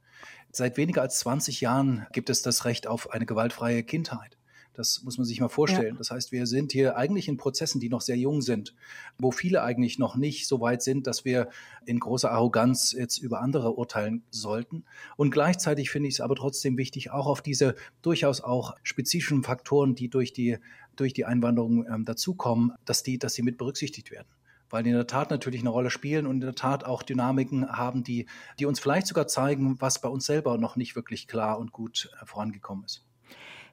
Seit 0.52 0.78
weniger 0.78 1.02
als 1.02 1.20
20 1.20 1.62
Jahren 1.62 2.08
gibt 2.12 2.30
es 2.30 2.42
das 2.42 2.66
Recht 2.66 2.88
auf 2.88 3.12
eine 3.12 3.26
gewaltfreie 3.26 3.84
Kindheit. 3.84 4.40
Das 4.74 5.04
muss 5.04 5.18
man 5.18 5.26
sich 5.26 5.42
mal 5.42 5.50
vorstellen. 5.50 5.96
Ja. 5.96 5.98
Das 5.98 6.10
heißt, 6.10 6.32
wir 6.32 6.48
sind 6.48 6.72
hier 6.72 6.96
eigentlich 6.96 7.28
in 7.28 7.36
Prozessen, 7.36 7.82
die 7.82 7.90
noch 7.90 8.00
sehr 8.00 8.16
jung 8.16 8.42
sind, 8.42 8.74
wo 9.18 9.30
viele 9.30 9.62
eigentlich 9.62 10.00
noch 10.00 10.16
nicht 10.16 10.48
so 10.48 10.62
weit 10.62 10.82
sind, 10.82 11.06
dass 11.06 11.26
wir 11.26 11.50
in 11.86 12.00
großer 12.00 12.32
Arroganz 12.32 12.94
jetzt 12.94 13.18
über 13.18 13.42
andere 13.42 13.74
urteilen 13.74 14.24
sollten. 14.30 14.86
Und 15.18 15.32
gleichzeitig 15.32 15.90
finde 15.90 16.08
ich 16.08 16.16
es 16.16 16.22
aber 16.22 16.36
trotzdem 16.36 16.78
wichtig, 16.78 17.12
auch 17.12 17.28
auf 17.28 17.42
diese 17.42 17.76
durchaus 18.02 18.40
auch 18.40 18.74
spezifischen 18.84 19.44
Faktoren, 19.44 19.96
die 19.96 20.10
durch 20.10 20.32
die, 20.32 20.60
durch 20.96 21.12
die 21.12 21.26
Einwanderung 21.26 21.86
ähm, 21.86 22.06
dazukommen, 22.06 22.72
dass 22.86 23.04
die, 23.04 23.20
dass 23.20 23.34
sie 23.34 23.42
mit 23.42 23.58
berücksichtigt 23.58 24.12
werden 24.12 24.30
weil 24.70 24.84
die 24.84 24.90
in 24.90 24.96
der 24.96 25.08
Tat 25.08 25.32
natürlich 25.32 25.62
eine 25.62 25.70
Rolle 25.70 25.90
spielen 25.90 26.26
und 26.26 26.36
in 26.36 26.42
der 26.42 26.56
Tat 26.56 26.84
auch 26.84 27.04
Dynamiken 27.04 27.70
haben, 27.72 28.04
die, 28.04 28.28
die 28.60 28.66
uns 28.66 28.80
vielleicht 28.80 29.08
sogar 29.08 29.28
zeigen, 29.28 29.80
was 29.80 30.02
bei 30.02 30.10
uns 30.10 30.26
selber 30.26 30.58
noch 30.58 30.76
nicht 30.76 30.96
wirklich 30.96 31.28
klar 31.28 31.60
und 31.60 31.72
gut 31.72 32.12
äh, 32.22 32.26
vorangekommen 32.26 32.86
ist. 32.86 33.06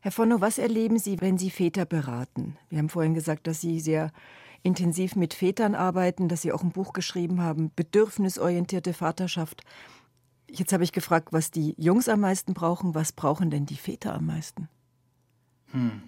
Herr 0.01 0.13
Vonno, 0.13 0.41
was 0.41 0.59
erleben 0.59 0.99
Sie, 0.99 1.21
wenn 1.21 1.39
Sie 1.39 1.51
Väter 1.51 1.85
beraten? 1.85 2.57
Wir 2.69 2.79
haben 2.79 2.89
vorhin 2.89 3.15
gesagt, 3.15 3.47
dass 3.47 3.61
Sie 3.61 3.81
sehr 3.81 4.13
intensiv 4.63 5.17
mit 5.17 5.35
Vätern 5.35 5.75
arbeiten, 5.75 6.29
dass 6.29 6.43
Sie 6.43 6.53
auch 6.53 6.63
ein 6.63 6.71
Buch 6.71 6.93
geschrieben 6.93 7.41
haben, 7.41 7.73
bedürfnisorientierte 7.75 8.93
Vaterschaft. 8.93 9.63
Jetzt 10.49 10.73
habe 10.73 10.85
ich 10.85 10.93
gefragt, 10.93 11.29
was 11.33 11.51
die 11.51 11.75
Jungs 11.77 12.09
am 12.09 12.21
meisten 12.21 12.55
brauchen. 12.55 12.95
Was 12.95 13.13
brauchen 13.13 13.51
denn 13.51 13.67
die 13.67 13.77
Väter 13.77 14.15
am 14.15 14.27
meisten? 14.27 14.69
Hm. 15.73 16.03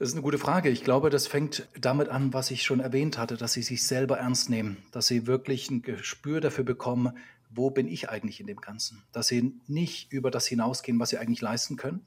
Das 0.00 0.08
ist 0.08 0.14
eine 0.14 0.22
gute 0.22 0.38
Frage. 0.38 0.70
Ich 0.70 0.82
glaube, 0.82 1.10
das 1.10 1.26
fängt 1.26 1.68
damit 1.78 2.08
an, 2.08 2.32
was 2.32 2.50
ich 2.50 2.62
schon 2.62 2.80
erwähnt 2.80 3.18
hatte, 3.18 3.36
dass 3.36 3.52
sie 3.52 3.60
sich 3.60 3.86
selber 3.86 4.16
ernst 4.16 4.48
nehmen, 4.48 4.78
dass 4.92 5.06
sie 5.06 5.26
wirklich 5.26 5.70
ein 5.70 5.82
Gespür 5.82 6.40
dafür 6.40 6.64
bekommen, 6.64 7.12
wo 7.50 7.68
bin 7.68 7.86
ich 7.86 8.08
eigentlich 8.08 8.40
in 8.40 8.46
dem 8.46 8.62
Ganzen, 8.62 9.02
dass 9.12 9.26
sie 9.26 9.52
nicht 9.66 10.10
über 10.10 10.30
das 10.30 10.46
hinausgehen, 10.46 10.98
was 10.98 11.10
sie 11.10 11.18
eigentlich 11.18 11.42
leisten 11.42 11.76
können, 11.76 12.00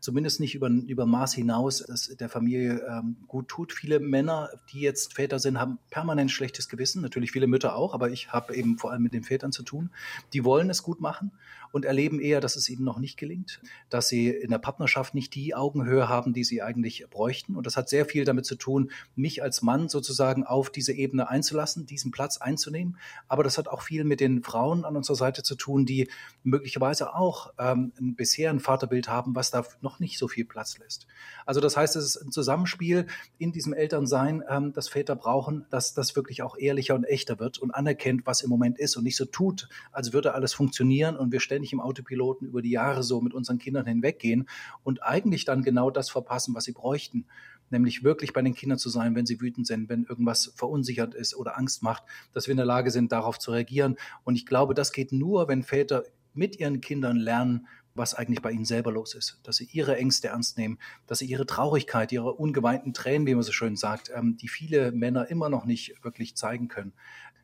zumindest 0.00 0.40
nicht 0.40 0.54
über, 0.54 0.70
über 0.70 1.04
Maß 1.04 1.34
hinaus 1.34 1.82
es 1.82 2.16
der 2.16 2.30
Familie 2.30 2.82
ähm, 2.88 3.16
gut 3.28 3.48
tut. 3.48 3.74
Viele 3.74 4.00
Männer, 4.00 4.48
die 4.72 4.80
jetzt 4.80 5.12
Väter 5.12 5.38
sind, 5.38 5.60
haben 5.60 5.78
permanent 5.90 6.30
schlechtes 6.30 6.70
Gewissen. 6.70 7.02
Natürlich 7.02 7.32
viele 7.32 7.46
Mütter 7.46 7.76
auch, 7.76 7.92
aber 7.92 8.08
ich 8.08 8.32
habe 8.32 8.56
eben 8.56 8.78
vor 8.78 8.90
allem 8.90 9.02
mit 9.02 9.12
den 9.12 9.22
Vätern 9.22 9.52
zu 9.52 9.64
tun. 9.64 9.90
Die 10.32 10.46
wollen 10.46 10.70
es 10.70 10.82
gut 10.82 11.02
machen 11.02 11.30
und 11.74 11.84
erleben 11.84 12.20
eher, 12.20 12.40
dass 12.40 12.54
es 12.54 12.68
ihnen 12.68 12.84
noch 12.84 13.00
nicht 13.00 13.16
gelingt, 13.16 13.60
dass 13.90 14.06
sie 14.06 14.28
in 14.28 14.50
der 14.50 14.58
Partnerschaft 14.58 15.12
nicht 15.12 15.34
die 15.34 15.56
Augenhöhe 15.56 16.08
haben, 16.08 16.32
die 16.32 16.44
sie 16.44 16.62
eigentlich 16.62 17.04
bräuchten. 17.10 17.56
Und 17.56 17.66
das 17.66 17.76
hat 17.76 17.88
sehr 17.88 18.06
viel 18.06 18.24
damit 18.24 18.46
zu 18.46 18.54
tun, 18.54 18.92
mich 19.16 19.42
als 19.42 19.60
Mann 19.60 19.88
sozusagen 19.88 20.44
auf 20.44 20.70
diese 20.70 20.92
Ebene 20.92 21.28
einzulassen, 21.28 21.84
diesen 21.84 22.12
Platz 22.12 22.36
einzunehmen. 22.36 22.96
Aber 23.26 23.42
das 23.42 23.58
hat 23.58 23.66
auch 23.66 23.82
viel 23.82 24.04
mit 24.04 24.20
den 24.20 24.44
Frauen 24.44 24.84
an 24.84 24.94
unserer 24.94 25.16
Seite 25.16 25.42
zu 25.42 25.56
tun, 25.56 25.84
die 25.84 26.08
möglicherweise 26.44 27.12
auch 27.12 27.52
ähm, 27.58 27.92
bisher 27.98 28.50
ein 28.50 28.60
Vaterbild 28.60 29.08
haben, 29.08 29.34
was 29.34 29.50
da 29.50 29.64
noch 29.80 29.98
nicht 29.98 30.16
so 30.16 30.28
viel 30.28 30.44
Platz 30.44 30.78
lässt. 30.78 31.08
Also 31.44 31.60
das 31.60 31.76
heißt, 31.76 31.96
es 31.96 32.04
ist 32.04 32.22
ein 32.22 32.30
Zusammenspiel 32.30 33.08
in 33.38 33.50
diesem 33.50 33.72
Elternsein, 33.72 34.44
ähm, 34.48 34.72
das 34.72 34.88
Väter 34.88 35.16
brauchen, 35.16 35.66
dass 35.70 35.92
das 35.92 36.14
wirklich 36.14 36.42
auch 36.42 36.56
ehrlicher 36.56 36.94
und 36.94 37.02
echter 37.02 37.40
wird 37.40 37.58
und 37.58 37.72
anerkennt, 37.72 38.26
was 38.26 38.42
im 38.42 38.50
Moment 38.50 38.78
ist 38.78 38.96
und 38.96 39.02
nicht 39.02 39.16
so 39.16 39.24
tut, 39.24 39.68
als 39.90 40.12
würde 40.12 40.34
alles 40.34 40.52
funktionieren 40.52 41.16
und 41.16 41.32
wir 41.32 41.40
ständig 41.40 41.63
im 41.72 41.80
Autopiloten 41.80 42.46
über 42.46 42.62
die 42.62 42.70
Jahre 42.70 43.02
so 43.02 43.20
mit 43.20 43.34
unseren 43.34 43.58
Kindern 43.58 43.86
hinweggehen 43.86 44.48
und 44.82 45.02
eigentlich 45.02 45.44
dann 45.44 45.62
genau 45.62 45.90
das 45.90 46.10
verpassen, 46.10 46.54
was 46.54 46.64
sie 46.64 46.72
bräuchten. 46.72 47.26
Nämlich 47.70 48.04
wirklich 48.04 48.32
bei 48.32 48.42
den 48.42 48.54
Kindern 48.54 48.78
zu 48.78 48.90
sein, 48.90 49.14
wenn 49.14 49.26
sie 49.26 49.40
wütend 49.40 49.66
sind, 49.66 49.88
wenn 49.88 50.04
irgendwas 50.04 50.52
verunsichert 50.54 51.14
ist 51.14 51.34
oder 51.34 51.56
Angst 51.58 51.82
macht, 51.82 52.04
dass 52.32 52.46
wir 52.46 52.52
in 52.52 52.58
der 52.58 52.66
Lage 52.66 52.90
sind, 52.90 53.10
darauf 53.10 53.38
zu 53.38 53.52
reagieren. 53.52 53.96
Und 54.22 54.36
ich 54.36 54.46
glaube, 54.46 54.74
das 54.74 54.92
geht 54.92 55.12
nur, 55.12 55.48
wenn 55.48 55.62
Väter 55.62 56.04
mit 56.34 56.58
ihren 56.58 56.80
Kindern 56.80 57.16
lernen, 57.16 57.66
was 57.94 58.14
eigentlich 58.14 58.42
bei 58.42 58.50
ihnen 58.50 58.64
selber 58.64 58.90
los 58.90 59.14
ist, 59.14 59.40
dass 59.44 59.56
sie 59.56 59.68
ihre 59.72 59.96
Ängste 59.96 60.28
ernst 60.28 60.58
nehmen, 60.58 60.78
dass 61.06 61.20
sie 61.20 61.26
ihre 61.26 61.46
Traurigkeit, 61.46 62.10
ihre 62.12 62.34
ungeweinten 62.34 62.92
Tränen, 62.92 63.26
wie 63.26 63.34
man 63.34 63.44
so 63.44 63.52
schön 63.52 63.76
sagt, 63.76 64.10
ähm, 64.14 64.36
die 64.36 64.48
viele 64.48 64.92
Männer 64.92 65.30
immer 65.30 65.48
noch 65.48 65.64
nicht 65.64 66.02
wirklich 66.04 66.36
zeigen 66.36 66.68
können, 66.68 66.92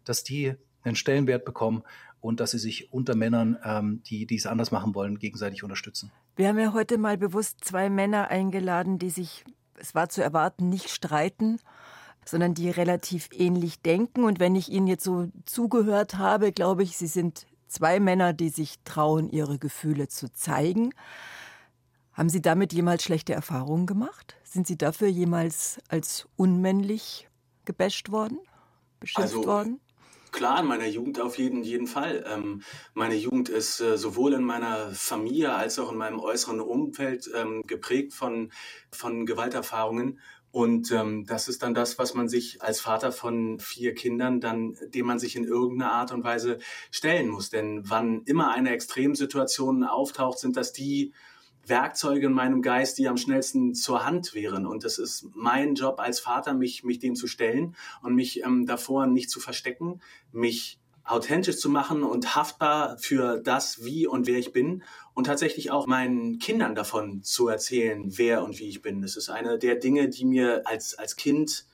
dass 0.05 0.25
die 0.25 0.55
einen 0.83 0.97
Stellenwert 0.97 1.45
bekommen 1.45 1.83
und 2.21 2.41
dass 2.41 2.53
sie 2.53 2.59
sich 2.59 2.93
unter 2.93 3.15
Männern, 3.15 3.59
ähm, 3.65 4.03
die 4.07 4.27
dies 4.27 4.47
anders 4.47 4.71
machen 4.71 4.95
wollen, 4.95 5.19
gegenseitig 5.19 5.63
unterstützen. 5.63 6.11
Wir 6.37 6.49
haben 6.49 6.59
ja 6.59 6.73
heute 6.73 6.99
mal 6.99 7.17
bewusst 7.17 7.65
zwei 7.65 7.91
Männer 7.91 8.29
eingeladen, 8.29 8.99
die 8.99 9.11
sich, 9.11 9.45
es 9.79 9.95
war 9.95 10.09
zu 10.09 10.23
erwarten, 10.23 10.69
nicht 10.69 10.91
streiten, 10.91 11.59
sondern 12.25 12.55
die 12.55 12.71
relativ 12.71 13.29
ähnlich 13.33 13.81
denken. 13.81 14.25
Und 14.25 14.41
wenn 14.41 14.55
ich 14.55 14.69
Ihnen 14.69 14.87
jetzt 14.87 15.05
so 15.05 15.29
zugehört 15.47 16.19
habe, 16.19 16.53
glaube 16.53 16.83
ich, 16.83 16.97
Sie 16.97 17.07
sind 17.07 17.47
zwei 17.71 18.01
Männer, 18.01 18.33
die 18.33 18.51
sich 18.51 18.81
trauen, 18.85 19.31
ihre 19.31 19.59
Gefühle 19.59 20.09
zu 20.09 20.31
zeigen. 20.33 20.93
Haben 22.13 22.29
Sie 22.29 22.43
damit 22.43 22.73
jemals 22.73 23.03
schlechte 23.03 23.33
Erfahrungen 23.33 23.87
gemacht? 23.87 24.37
Sind 24.43 24.67
Sie 24.67 24.77
dafür 24.77 25.09
jemals 25.09 25.79
als 25.89 26.29
unmännlich 26.37 27.29
gebasht 27.65 28.11
worden, 28.11 28.39
beschimpft 28.99 29.35
also, 29.37 29.47
worden? 29.47 29.81
Klar, 30.33 30.61
in 30.61 30.67
meiner 30.67 30.87
Jugend 30.87 31.21
auf 31.21 31.39
jeden, 31.39 31.63
jeden 31.63 31.87
Fall. 31.87 32.25
Ähm, 32.27 32.63
meine 32.95 33.15
Jugend 33.15 33.49
ist 33.49 33.81
äh, 33.81 33.99
sowohl 33.99 34.35
in 34.35 34.45
meiner 34.45 34.91
Familie 34.91 35.55
als 35.55 35.79
auch 35.79 35.91
in 35.91 35.99
meinem 35.99 36.21
äußeren 36.21 36.61
Umfeld 36.61 37.31
ähm, 37.35 37.63
geprägt 37.67 38.13
von, 38.13 38.53
von 38.91 39.27
Gewalterfahrungen. 39.27 40.21
Und 40.53 40.91
ähm, 40.91 41.27
das 41.27 41.49
ist 41.49 41.63
dann 41.63 41.75
das, 41.75 41.99
was 41.99 42.15
man 42.15 42.29
sich 42.29 42.61
als 42.61 42.81
Vater 42.81 43.13
von 43.13 43.61
vier 43.61 43.95
Kindern 43.95 44.41
dann, 44.41 44.77
dem 44.89 45.07
man 45.07 45.21
sich 45.21 45.37
in 45.37 45.45
irgendeiner 45.45 45.93
Art 45.93 46.13
und 46.13 46.25
Weise 46.25 46.59
stellen 46.91 47.29
muss. 47.29 47.51
Denn 47.51 47.89
wann 47.89 48.23
immer 48.25 48.51
eine 48.51 48.71
Extremsituation 48.71 49.85
auftaucht, 49.85 50.39
sind 50.39 50.57
das 50.57 50.73
die 50.73 51.13
Werkzeuge 51.67 52.27
in 52.27 52.33
meinem 52.33 52.63
Geist, 52.63 52.99
die 52.99 53.09
am 53.09 53.17
schnellsten 53.17 53.75
zur 53.75 54.05
Hand 54.05 54.35
wären. 54.35 54.67
Und 54.67 54.85
es 54.85 54.99
ist 54.99 55.27
mein 55.35 55.75
Job 55.75 56.01
als 56.01 56.21
Vater, 56.21 56.55
mich, 56.55 56.85
mich 56.85 56.99
dem 56.99 57.15
zu 57.15 57.27
stellen 57.27 57.77
und 58.03 58.15
mich 58.15 58.43
ähm, 58.45 58.67
davor 58.67 59.07
nicht 59.07 59.31
zu 59.31 59.41
verstecken, 59.41 60.01
mich 60.33 60.79
authentisch 61.05 61.59
zu 61.59 61.69
machen 61.69 62.03
und 62.03 62.37
haftbar 62.37 62.97
für 62.99 63.41
das, 63.41 63.85
wie 63.85 64.07
und 64.07 64.27
wer 64.27 64.39
ich 64.39 64.53
bin 64.53 64.83
und 65.15 65.25
tatsächlich 65.25 65.71
auch 65.71 65.87
meinen 65.87 66.39
Kindern 66.39 66.75
davon 66.75 67.23
zu 67.23 67.49
erzählen, 67.49 68.05
wer 68.17 68.45
und 68.45 68.59
wie 68.59 68.69
ich 68.69 68.83
bin. 68.83 69.03
Das 69.03 69.17
ist 69.17 69.29
eine 69.29 69.59
der 69.59 69.77
Dinge, 69.77 70.09
die 70.09 70.25
mir 70.25 70.63
als, 70.67 70.95
als 70.95 71.17
Kind 71.17 71.67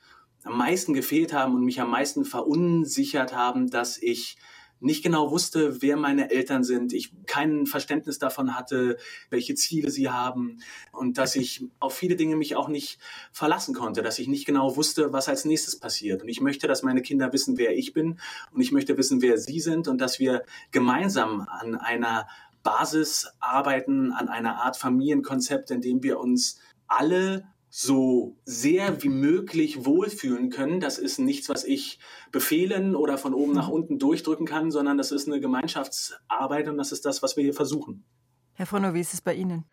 am 0.43 0.57
meisten 0.57 0.93
gefehlt 0.93 1.33
haben 1.33 1.55
und 1.55 1.65
mich 1.65 1.81
am 1.81 1.91
meisten 1.91 2.25
verunsichert 2.25 3.35
haben, 3.35 3.69
dass 3.69 3.97
ich 4.01 4.37
nicht 4.79 5.03
genau 5.03 5.31
wusste, 5.31 5.81
wer 5.81 5.97
meine 5.97 6.29
Eltern 6.29 6.63
sind, 6.63 6.93
ich 6.93 7.11
kein 7.25 7.65
Verständnis 7.65 8.19
davon 8.19 8.55
hatte, 8.55 8.97
welche 9.29 9.55
Ziele 9.55 9.89
sie 9.91 10.09
haben 10.09 10.59
und 10.91 11.17
dass 11.17 11.35
ich 11.35 11.65
auf 11.79 11.95
viele 11.95 12.15
Dinge 12.15 12.35
mich 12.35 12.55
auch 12.55 12.67
nicht 12.67 12.99
verlassen 13.31 13.73
konnte, 13.73 14.01
dass 14.01 14.19
ich 14.19 14.27
nicht 14.27 14.45
genau 14.45 14.75
wusste, 14.75 15.13
was 15.13 15.29
als 15.29 15.45
nächstes 15.45 15.79
passiert. 15.79 16.21
Und 16.21 16.29
ich 16.29 16.41
möchte, 16.41 16.67
dass 16.67 16.83
meine 16.83 17.01
Kinder 17.01 17.33
wissen, 17.33 17.57
wer 17.57 17.75
ich 17.75 17.93
bin 17.93 18.19
und 18.51 18.61
ich 18.61 18.71
möchte 18.71 18.97
wissen, 18.97 19.21
wer 19.21 19.37
sie 19.37 19.59
sind 19.59 19.87
und 19.87 19.99
dass 19.99 20.19
wir 20.19 20.43
gemeinsam 20.71 21.47
an 21.49 21.75
einer 21.75 22.27
Basis 22.63 23.27
arbeiten, 23.39 24.11
an 24.11 24.27
einer 24.27 24.57
Art 24.57 24.77
Familienkonzept, 24.77 25.71
in 25.71 25.81
dem 25.81 26.03
wir 26.03 26.19
uns 26.19 26.59
alle 26.87 27.47
so 27.69 28.37
sehr 28.45 29.03
wie 29.03 29.09
möglich 29.09 29.85
wohlfühlen 29.85 30.49
können. 30.49 30.79
Das 30.79 30.97
ist 30.97 31.19
nichts, 31.19 31.49
was 31.49 31.63
ich 31.63 31.99
befehlen 32.31 32.95
oder 32.95 33.17
von 33.17 33.33
oben 33.33 33.53
nach 33.53 33.67
unten 33.67 33.99
durchdrücken 33.99 34.45
kann, 34.45 34.71
sondern 34.71 34.97
das 34.97 35.11
ist 35.11 35.27
eine 35.27 35.39
Gemeinschaftsarbeit 35.39 36.67
und 36.69 36.77
das 36.77 36.91
ist 36.91 37.05
das, 37.05 37.21
was 37.21 37.35
wir 37.35 37.43
hier 37.43 37.53
versuchen. 37.53 38.05
Herr 38.53 38.65
Frono, 38.65 38.93
wie 38.93 39.01
ist 39.01 39.13
es 39.13 39.21
bei 39.21 39.35
Ihnen? 39.35 39.65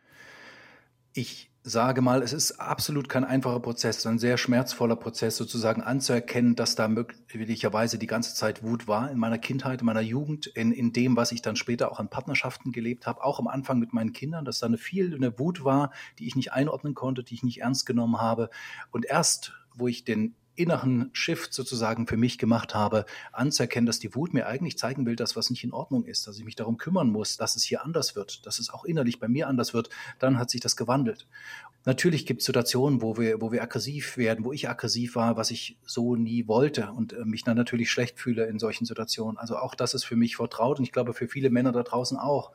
Ich 1.15 1.54
sage 1.67 2.03
mal, 2.03 2.23
es 2.23 2.35
ist 2.35 2.61
absolut 2.61 3.09
kein 3.09 3.25
einfacher 3.25 3.59
Prozess, 3.59 4.07
ein 4.07 4.19
sehr 4.19 4.37
schmerzvoller 4.37 4.97
Prozess, 4.97 5.39
sozusagen 5.39 5.81
anzuerkennen, 5.81 6.57
dass 6.57 6.75
da 6.75 6.89
möglicherweise 6.89 7.99
die 7.99 8.07
ganze 8.07 8.35
Zeit 8.35 8.63
Wut 8.63 8.87
war 8.87 9.11
in 9.11 9.19
meiner 9.19 9.39
Kindheit, 9.39 9.81
in 9.81 9.87
meiner 9.87 10.03
Jugend, 10.03 10.47
in, 10.47 10.73
in 10.73 10.93
dem, 10.93 11.17
was 11.17 11.33
ich 11.33 11.41
dann 11.41 11.57
später 11.57 11.91
auch 11.91 12.01
in 12.01 12.09
Partnerschaften 12.09 12.71
gelebt 12.71 13.07
habe, 13.07 13.25
auch 13.25 13.39
am 13.39 13.49
Anfang 13.49 13.79
mit 13.79 13.95
meinen 13.95 14.13
Kindern, 14.13 14.45
dass 14.45 14.59
da 14.59 14.67
eine 14.67 14.77
viel 14.77 15.15
eine 15.15 15.39
Wut 15.39 15.65
war, 15.65 15.91
die 16.19 16.27
ich 16.27 16.37
nicht 16.37 16.53
einordnen 16.53 16.95
konnte, 16.95 17.25
die 17.25 17.33
ich 17.33 17.43
nicht 17.43 17.63
ernst 17.63 17.87
genommen 17.87 18.21
habe. 18.21 18.51
Und 18.91 19.07
erst, 19.07 19.55
wo 19.75 19.89
ich 19.89 20.05
den 20.05 20.35
inneren 20.57 21.11
Shift 21.13 21.53
sozusagen 21.53 22.07
für 22.07 22.17
mich 22.17 22.39
gemacht 22.39 22.75
habe, 22.75 23.05
anzuerkennen, 23.33 23.87
dass 23.87 23.99
die 23.99 24.15
Wut 24.15 24.35
mir 24.35 24.47
eigentlich 24.47 24.79
zeigen 24.79 25.07
will, 25.07 25.17
dass 25.17 25.37
was 25.37 25.51
nicht 25.51 25.65
in 25.65 25.73
Ordnung 25.73 26.05
ist, 26.05 26.27
dass 26.27 26.39
ich 26.39 26.45
mich 26.45 26.57
darum 26.57 26.77
kümmern 26.77 27.11
muss, 27.11 27.37
dass 27.37 27.57
es 27.57 27.65
hier 27.65 27.85
anders 27.85 28.17
wird, 28.17 28.47
dass 28.47 28.59
es 28.59 28.71
auch 28.71 28.85
innerlich 28.85 29.19
bei 29.19 29.29
mir 29.29 29.49
anders 29.49 29.75
wird, 29.75 29.91
dann 30.19 30.39
hat 30.39 30.51
sich 30.51 30.61
das 30.61 30.77
gewandelt. 30.77 31.27
Natürlich 31.87 32.25
gibt 32.25 32.41
es 32.41 32.47
Situationen, 32.47 33.03
wo 33.03 33.19
wir, 33.19 33.43
wo 33.43 33.53
wir 33.53 33.63
aggressiv 33.63 34.17
werden, 34.17 34.45
wo 34.45 34.53
ich 34.53 34.71
aggressiv 34.71 35.17
war, 35.17 35.37
was 35.37 35.51
ich 35.51 35.77
so 35.85 36.17
nie 36.17 36.49
wollte 36.49 36.91
und 36.93 37.13
äh, 37.13 37.25
mich 37.25 37.45
dann 37.45 37.59
natürlich 37.59 37.91
schlecht 37.91 38.19
fühle 38.19 38.47
in 38.47 38.59
solchen 38.59 38.87
Situationen. 38.87 39.37
Also 39.37 39.57
auch 39.57 39.75
das 39.75 39.93
ist 39.93 40.05
für 40.05 40.17
mich 40.17 40.37
vertraut 40.37 40.79
und 40.79 40.85
ich 40.85 40.93
glaube 40.93 41.13
für 41.13 41.29
viele 41.29 41.51
Männer 41.51 41.73
da 41.73 41.83
draußen 41.83 42.17
auch. 42.17 42.53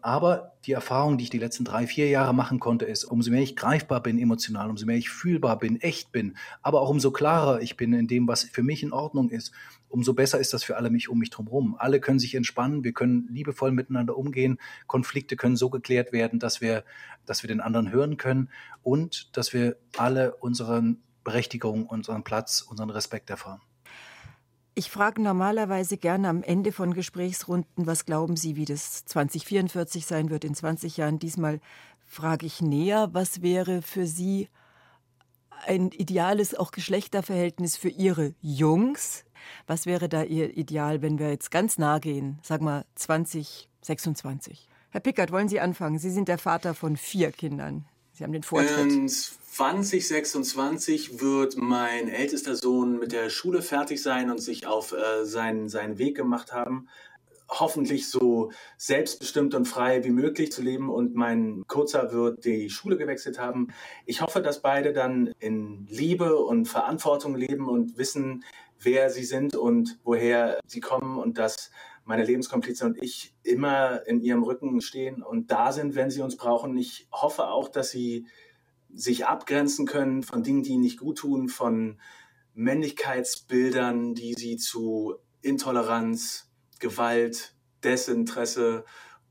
Aber 0.00 0.52
die 0.64 0.72
Erfahrung, 0.72 1.18
die 1.18 1.24
ich 1.24 1.30
die 1.30 1.38
letzten 1.38 1.64
drei, 1.64 1.86
vier 1.86 2.08
Jahre 2.08 2.34
machen 2.34 2.60
konnte, 2.60 2.84
ist, 2.84 3.04
umso 3.04 3.30
mehr 3.30 3.42
ich 3.42 3.56
greifbar 3.56 4.02
bin 4.02 4.18
emotional, 4.18 4.70
umso 4.70 4.86
mehr 4.86 4.96
ich 4.96 5.10
fühlbar 5.10 5.58
bin, 5.58 5.80
echt 5.80 6.12
bin, 6.12 6.36
aber 6.62 6.80
auch 6.80 6.90
umso 6.90 7.10
klarer 7.10 7.60
ich 7.60 7.76
bin 7.76 7.92
in 7.92 8.06
dem, 8.06 8.28
was 8.28 8.44
für 8.44 8.62
mich 8.62 8.82
in 8.82 8.92
Ordnung 8.92 9.30
ist, 9.30 9.52
umso 9.88 10.14
besser 10.14 10.38
ist 10.38 10.52
das 10.52 10.64
für 10.64 10.76
alle 10.76 10.90
mich 10.90 11.08
um 11.08 11.18
mich 11.18 11.30
drumherum. 11.30 11.76
Alle 11.78 12.00
können 12.00 12.18
sich 12.18 12.34
entspannen, 12.34 12.84
wir 12.84 12.92
können 12.92 13.28
liebevoll 13.30 13.72
miteinander 13.72 14.16
umgehen, 14.16 14.58
Konflikte 14.86 15.36
können 15.36 15.56
so 15.56 15.70
geklärt 15.70 16.12
werden, 16.12 16.38
dass 16.38 16.60
wir, 16.60 16.84
dass 17.26 17.42
wir 17.42 17.48
den 17.48 17.60
anderen 17.60 17.90
hören 17.90 18.16
können 18.16 18.50
und 18.82 19.36
dass 19.36 19.52
wir 19.52 19.76
alle 19.96 20.34
unseren 20.36 21.02
Berechtigung, 21.24 21.86
unseren 21.86 22.24
Platz, 22.24 22.62
unseren 22.62 22.90
Respekt 22.90 23.30
erfahren. 23.30 23.60
Ich 24.78 24.92
frage 24.92 25.20
normalerweise 25.20 25.96
gerne 25.96 26.28
am 26.28 26.44
Ende 26.44 26.70
von 26.70 26.94
Gesprächsrunden, 26.94 27.88
was 27.88 28.06
glauben 28.06 28.36
Sie, 28.36 28.54
wie 28.54 28.64
das 28.64 29.04
2044 29.06 30.06
sein 30.06 30.30
wird 30.30 30.44
in 30.44 30.54
20 30.54 30.98
Jahren. 30.98 31.18
Diesmal 31.18 31.58
frage 32.06 32.46
ich 32.46 32.62
näher, 32.62 33.08
was 33.10 33.42
wäre 33.42 33.82
für 33.82 34.06
Sie 34.06 34.48
ein 35.66 35.90
ideales 35.90 36.54
auch 36.54 36.70
Geschlechterverhältnis 36.70 37.76
für 37.76 37.88
Ihre 37.88 38.36
Jungs? 38.40 39.24
Was 39.66 39.84
wäre 39.84 40.08
da 40.08 40.22
Ihr 40.22 40.56
Ideal, 40.56 41.02
wenn 41.02 41.18
wir 41.18 41.30
jetzt 41.30 41.50
ganz 41.50 41.76
nah 41.78 41.98
gehen, 41.98 42.38
sagen 42.44 42.64
wir 42.64 42.84
2026? 42.94 44.68
Herr 44.90 45.00
Pickert, 45.00 45.32
wollen 45.32 45.48
Sie 45.48 45.58
anfangen? 45.58 45.98
Sie 45.98 46.12
sind 46.12 46.28
der 46.28 46.38
Vater 46.38 46.72
von 46.72 46.96
vier 46.96 47.32
Kindern. 47.32 47.84
Sie 48.12 48.22
haben 48.22 48.32
den 48.32 48.44
Vortritt. 48.44 48.92
Ähm, 48.92 49.10
2026 49.58 51.20
wird 51.20 51.56
mein 51.56 52.08
ältester 52.08 52.54
Sohn 52.54 53.00
mit 53.00 53.10
der 53.10 53.28
Schule 53.28 53.60
fertig 53.60 54.00
sein 54.00 54.30
und 54.30 54.38
sich 54.38 54.68
auf 54.68 54.92
äh, 54.92 55.24
seinen, 55.24 55.68
seinen 55.68 55.98
Weg 55.98 56.16
gemacht 56.16 56.52
haben, 56.52 56.88
hoffentlich 57.48 58.08
so 58.08 58.52
selbstbestimmt 58.76 59.56
und 59.56 59.64
frei 59.64 60.04
wie 60.04 60.10
möglich 60.10 60.52
zu 60.52 60.62
leben. 60.62 60.88
Und 60.88 61.16
mein 61.16 61.64
Kurzer 61.66 62.12
wird 62.12 62.44
die 62.44 62.70
Schule 62.70 62.96
gewechselt 62.96 63.40
haben. 63.40 63.74
Ich 64.06 64.20
hoffe, 64.20 64.42
dass 64.42 64.62
beide 64.62 64.92
dann 64.92 65.32
in 65.40 65.88
Liebe 65.88 66.36
und 66.36 66.66
Verantwortung 66.66 67.34
leben 67.34 67.68
und 67.68 67.98
wissen, 67.98 68.44
wer 68.78 69.10
sie 69.10 69.24
sind 69.24 69.56
und 69.56 69.98
woher 70.04 70.60
sie 70.68 70.78
kommen 70.78 71.18
und 71.18 71.36
dass 71.36 71.72
meine 72.04 72.24
Lebenskomplize 72.24 72.86
und 72.86 73.02
ich 73.02 73.34
immer 73.42 74.06
in 74.06 74.20
ihrem 74.20 74.44
Rücken 74.44 74.80
stehen 74.82 75.20
und 75.20 75.50
da 75.50 75.72
sind, 75.72 75.96
wenn 75.96 76.10
sie 76.10 76.22
uns 76.22 76.36
brauchen. 76.36 76.78
Ich 76.78 77.08
hoffe 77.10 77.48
auch, 77.48 77.68
dass 77.68 77.90
sie 77.90 78.28
sich 78.92 79.26
abgrenzen 79.26 79.86
können 79.86 80.22
von 80.22 80.42
Dingen, 80.42 80.62
die 80.62 80.72
ihnen 80.72 80.82
nicht 80.82 80.98
gut 80.98 81.18
tun, 81.18 81.48
von 81.48 82.00
Männlichkeitsbildern, 82.54 84.14
die 84.14 84.34
sie 84.34 84.56
zu 84.56 85.16
Intoleranz, 85.42 86.50
Gewalt, 86.80 87.54
Desinteresse 87.84 88.84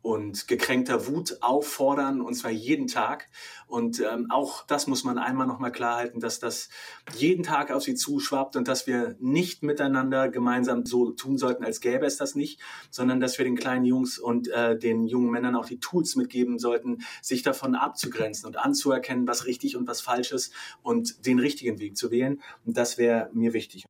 und 0.08 0.48
gekränkter 0.48 1.06
Wut 1.08 1.40
auffordern, 1.42 2.22
und 2.22 2.34
zwar 2.34 2.50
jeden 2.50 2.88
Tag. 2.88 3.28
Und 3.68 4.00
ähm, 4.00 4.32
auch 4.32 4.66
das 4.66 4.88
muss 4.88 5.04
man 5.04 5.18
einmal 5.18 5.48
nochmal 5.48 5.74
klar 5.74 5.98
halten, 5.98 6.22
dass 6.22 6.40
das 6.40 6.70
jeden 7.18 7.44
Tag 7.44 7.72
auf 7.72 7.84
sie 7.84 7.94
zuschwappt 7.94 8.56
und 8.56 8.70
dass 8.70 8.88
wir 8.88 9.18
nicht 9.20 9.64
miteinander 9.64 10.30
gemeinsam 10.30 10.86
so 10.86 11.12
tun 11.12 11.38
sollten, 11.38 11.66
als 11.66 11.82
gäbe 11.82 12.06
es 12.06 12.16
das 12.16 12.36
nicht, 12.36 12.62
sondern 12.90 13.20
dass 13.20 13.38
wir 13.38 13.44
den 13.44 13.58
kleinen 13.58 13.84
Jungs 13.84 14.18
und 14.18 14.48
äh, 14.48 14.80
den 14.80 15.08
jungen 15.08 15.30
Männern 15.30 15.58
auch 15.58 15.66
die 15.66 15.82
Tools 15.82 16.16
mitgeben 16.16 16.58
sollten, 16.58 17.00
sich 17.22 17.44
davon 17.44 17.76
abzugrenzen 17.76 18.48
und 18.48 18.56
anzuerkennen, 18.56 19.28
was 19.28 19.46
richtig 19.46 19.76
und 19.76 19.90
was 19.90 20.00
falsch 20.00 20.32
ist 20.32 20.54
und 20.84 21.26
den 21.26 21.38
richtigen 21.38 21.80
Weg 21.80 21.98
zu 21.98 22.12
wählen. 22.12 22.42
Und 22.66 22.78
das 22.78 22.98
wäre 22.98 23.30
mir 23.34 23.52
wichtig. 23.52 23.84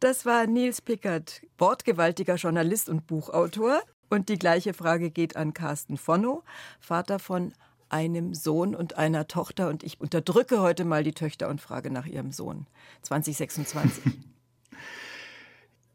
Das 0.00 0.26
war 0.26 0.46
Nils 0.46 0.82
Pickert, 0.82 1.40
wortgewaltiger 1.56 2.34
Journalist 2.34 2.90
und 2.90 3.06
Buchautor. 3.06 3.80
Und 4.14 4.28
die 4.28 4.38
gleiche 4.38 4.74
Frage 4.74 5.10
geht 5.10 5.34
an 5.34 5.54
Carsten 5.54 5.96
Fonno, 5.96 6.44
Vater 6.78 7.18
von 7.18 7.52
einem 7.88 8.32
Sohn 8.32 8.76
und 8.76 8.96
einer 8.96 9.26
Tochter. 9.26 9.68
Und 9.68 9.82
ich 9.82 10.00
unterdrücke 10.00 10.60
heute 10.60 10.84
mal 10.84 11.02
die 11.02 11.14
Töchter 11.14 11.48
und 11.48 11.60
frage 11.60 11.90
nach 11.90 12.06
ihrem 12.06 12.30
Sohn. 12.30 12.68
2026. 13.02 14.04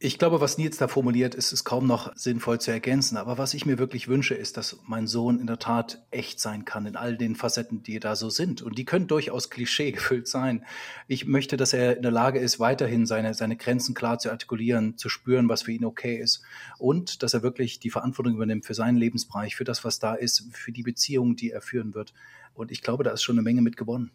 Ich 0.01 0.17
glaube, 0.17 0.39
was 0.39 0.57
Nils 0.57 0.77
da 0.77 0.87
formuliert, 0.87 1.35
ist, 1.35 1.51
ist 1.51 1.65
kaum 1.65 1.85
noch 1.85 2.15
sinnvoll 2.15 2.61
zu 2.61 2.71
ergänzen. 2.71 3.17
Aber 3.17 3.37
was 3.37 3.53
ich 3.53 3.65
mir 3.65 3.77
wirklich 3.77 4.07
wünsche, 4.07 4.33
ist, 4.33 4.55
dass 4.55 4.79
mein 4.87 5.07
Sohn 5.07 5.41
in 5.41 5.47
der 5.47 5.59
Tat 5.59 6.01
echt 6.09 6.39
sein 6.39 6.63
kann 6.63 6.85
in 6.85 6.95
all 6.95 7.17
den 7.17 7.35
Facetten, 7.35 7.83
die 7.83 7.99
da 7.99 8.15
so 8.15 8.29
sind. 8.29 8.61
Und 8.61 8.77
die 8.77 8.85
können 8.85 9.07
durchaus 9.07 9.49
klischeegefüllt 9.49 10.29
sein. 10.29 10.65
Ich 11.09 11.25
möchte, 11.25 11.57
dass 11.57 11.73
er 11.73 11.97
in 11.97 12.01
der 12.01 12.11
Lage 12.11 12.39
ist, 12.39 12.61
weiterhin 12.61 13.05
seine, 13.05 13.33
seine 13.33 13.57
Grenzen 13.57 13.93
klar 13.93 14.19
zu 14.19 14.31
artikulieren, 14.31 14.97
zu 14.97 15.09
spüren, 15.09 15.49
was 15.49 15.63
für 15.63 15.73
ihn 15.73 15.83
okay 15.83 16.15
ist. 16.15 16.43
Und 16.77 17.21
dass 17.21 17.33
er 17.33 17.43
wirklich 17.43 17.81
die 17.81 17.89
Verantwortung 17.89 18.35
übernimmt 18.35 18.65
für 18.65 18.75
seinen 18.75 18.95
Lebensbereich, 18.95 19.57
für 19.57 19.65
das, 19.65 19.83
was 19.83 19.99
da 19.99 20.13
ist, 20.13 20.45
für 20.53 20.71
die 20.71 20.83
Beziehungen, 20.83 21.35
die 21.35 21.51
er 21.51 21.61
führen 21.61 21.93
wird. 21.93 22.13
Und 22.53 22.71
ich 22.71 22.81
glaube, 22.81 23.03
da 23.03 23.11
ist 23.11 23.23
schon 23.23 23.35
eine 23.35 23.43
Menge 23.43 23.61
mit 23.61 23.75
gewonnen. 23.75 24.11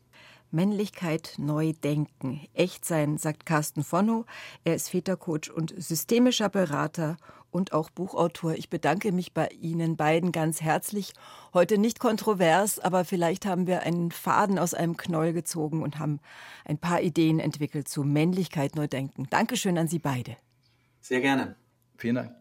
Männlichkeit 0.55 1.35
neu 1.37 1.73
denken. 1.73 2.41
Echt 2.55 2.85
sein, 2.85 3.19
sagt 3.19 3.45
Carsten 3.45 3.85
Vonno. 3.85 4.25
Er 4.65 4.75
ist 4.75 4.89
Vätercoach 4.89 5.51
und 5.55 5.75
systemischer 5.77 6.49
Berater 6.49 7.17
und 7.51 7.73
auch 7.73 7.91
Buchautor. 7.91 8.55
Ich 8.55 8.71
bedanke 8.71 9.13
mich 9.13 9.33
bei 9.33 9.49
Ihnen 9.49 9.97
beiden 9.97 10.33
ganz 10.33 10.61
herzlich. 10.61 11.13
Heute 11.53 11.79
nicht 11.79 12.01
kontrovers, 12.01 12.79
aber 12.79 13.05
vielleicht 13.05 13.47
haben 13.47 13.67
wir 13.67 13.83
einen 13.83 14.11
Faden 14.11 14.59
aus 14.59 14.75
einem 14.75 14.97
Knoll 14.97 15.33
gezogen 15.33 15.83
und 15.83 15.99
haben 15.99 16.21
ein 16.65 16.79
paar 16.79 17.03
Ideen 17.03 17.39
entwickelt 17.39 17.89
zu 17.89 18.03
Männlichkeit 18.03 18.75
neu 18.75 18.89
denken. 18.89 19.27
Dankeschön 19.31 19.77
an 19.77 19.89
Sie 19.89 19.99
beide. 20.01 20.37
Sehr 21.01 21.21
gerne. 21.21 21.57
Vielen 21.97 22.17
Dank. 22.17 22.35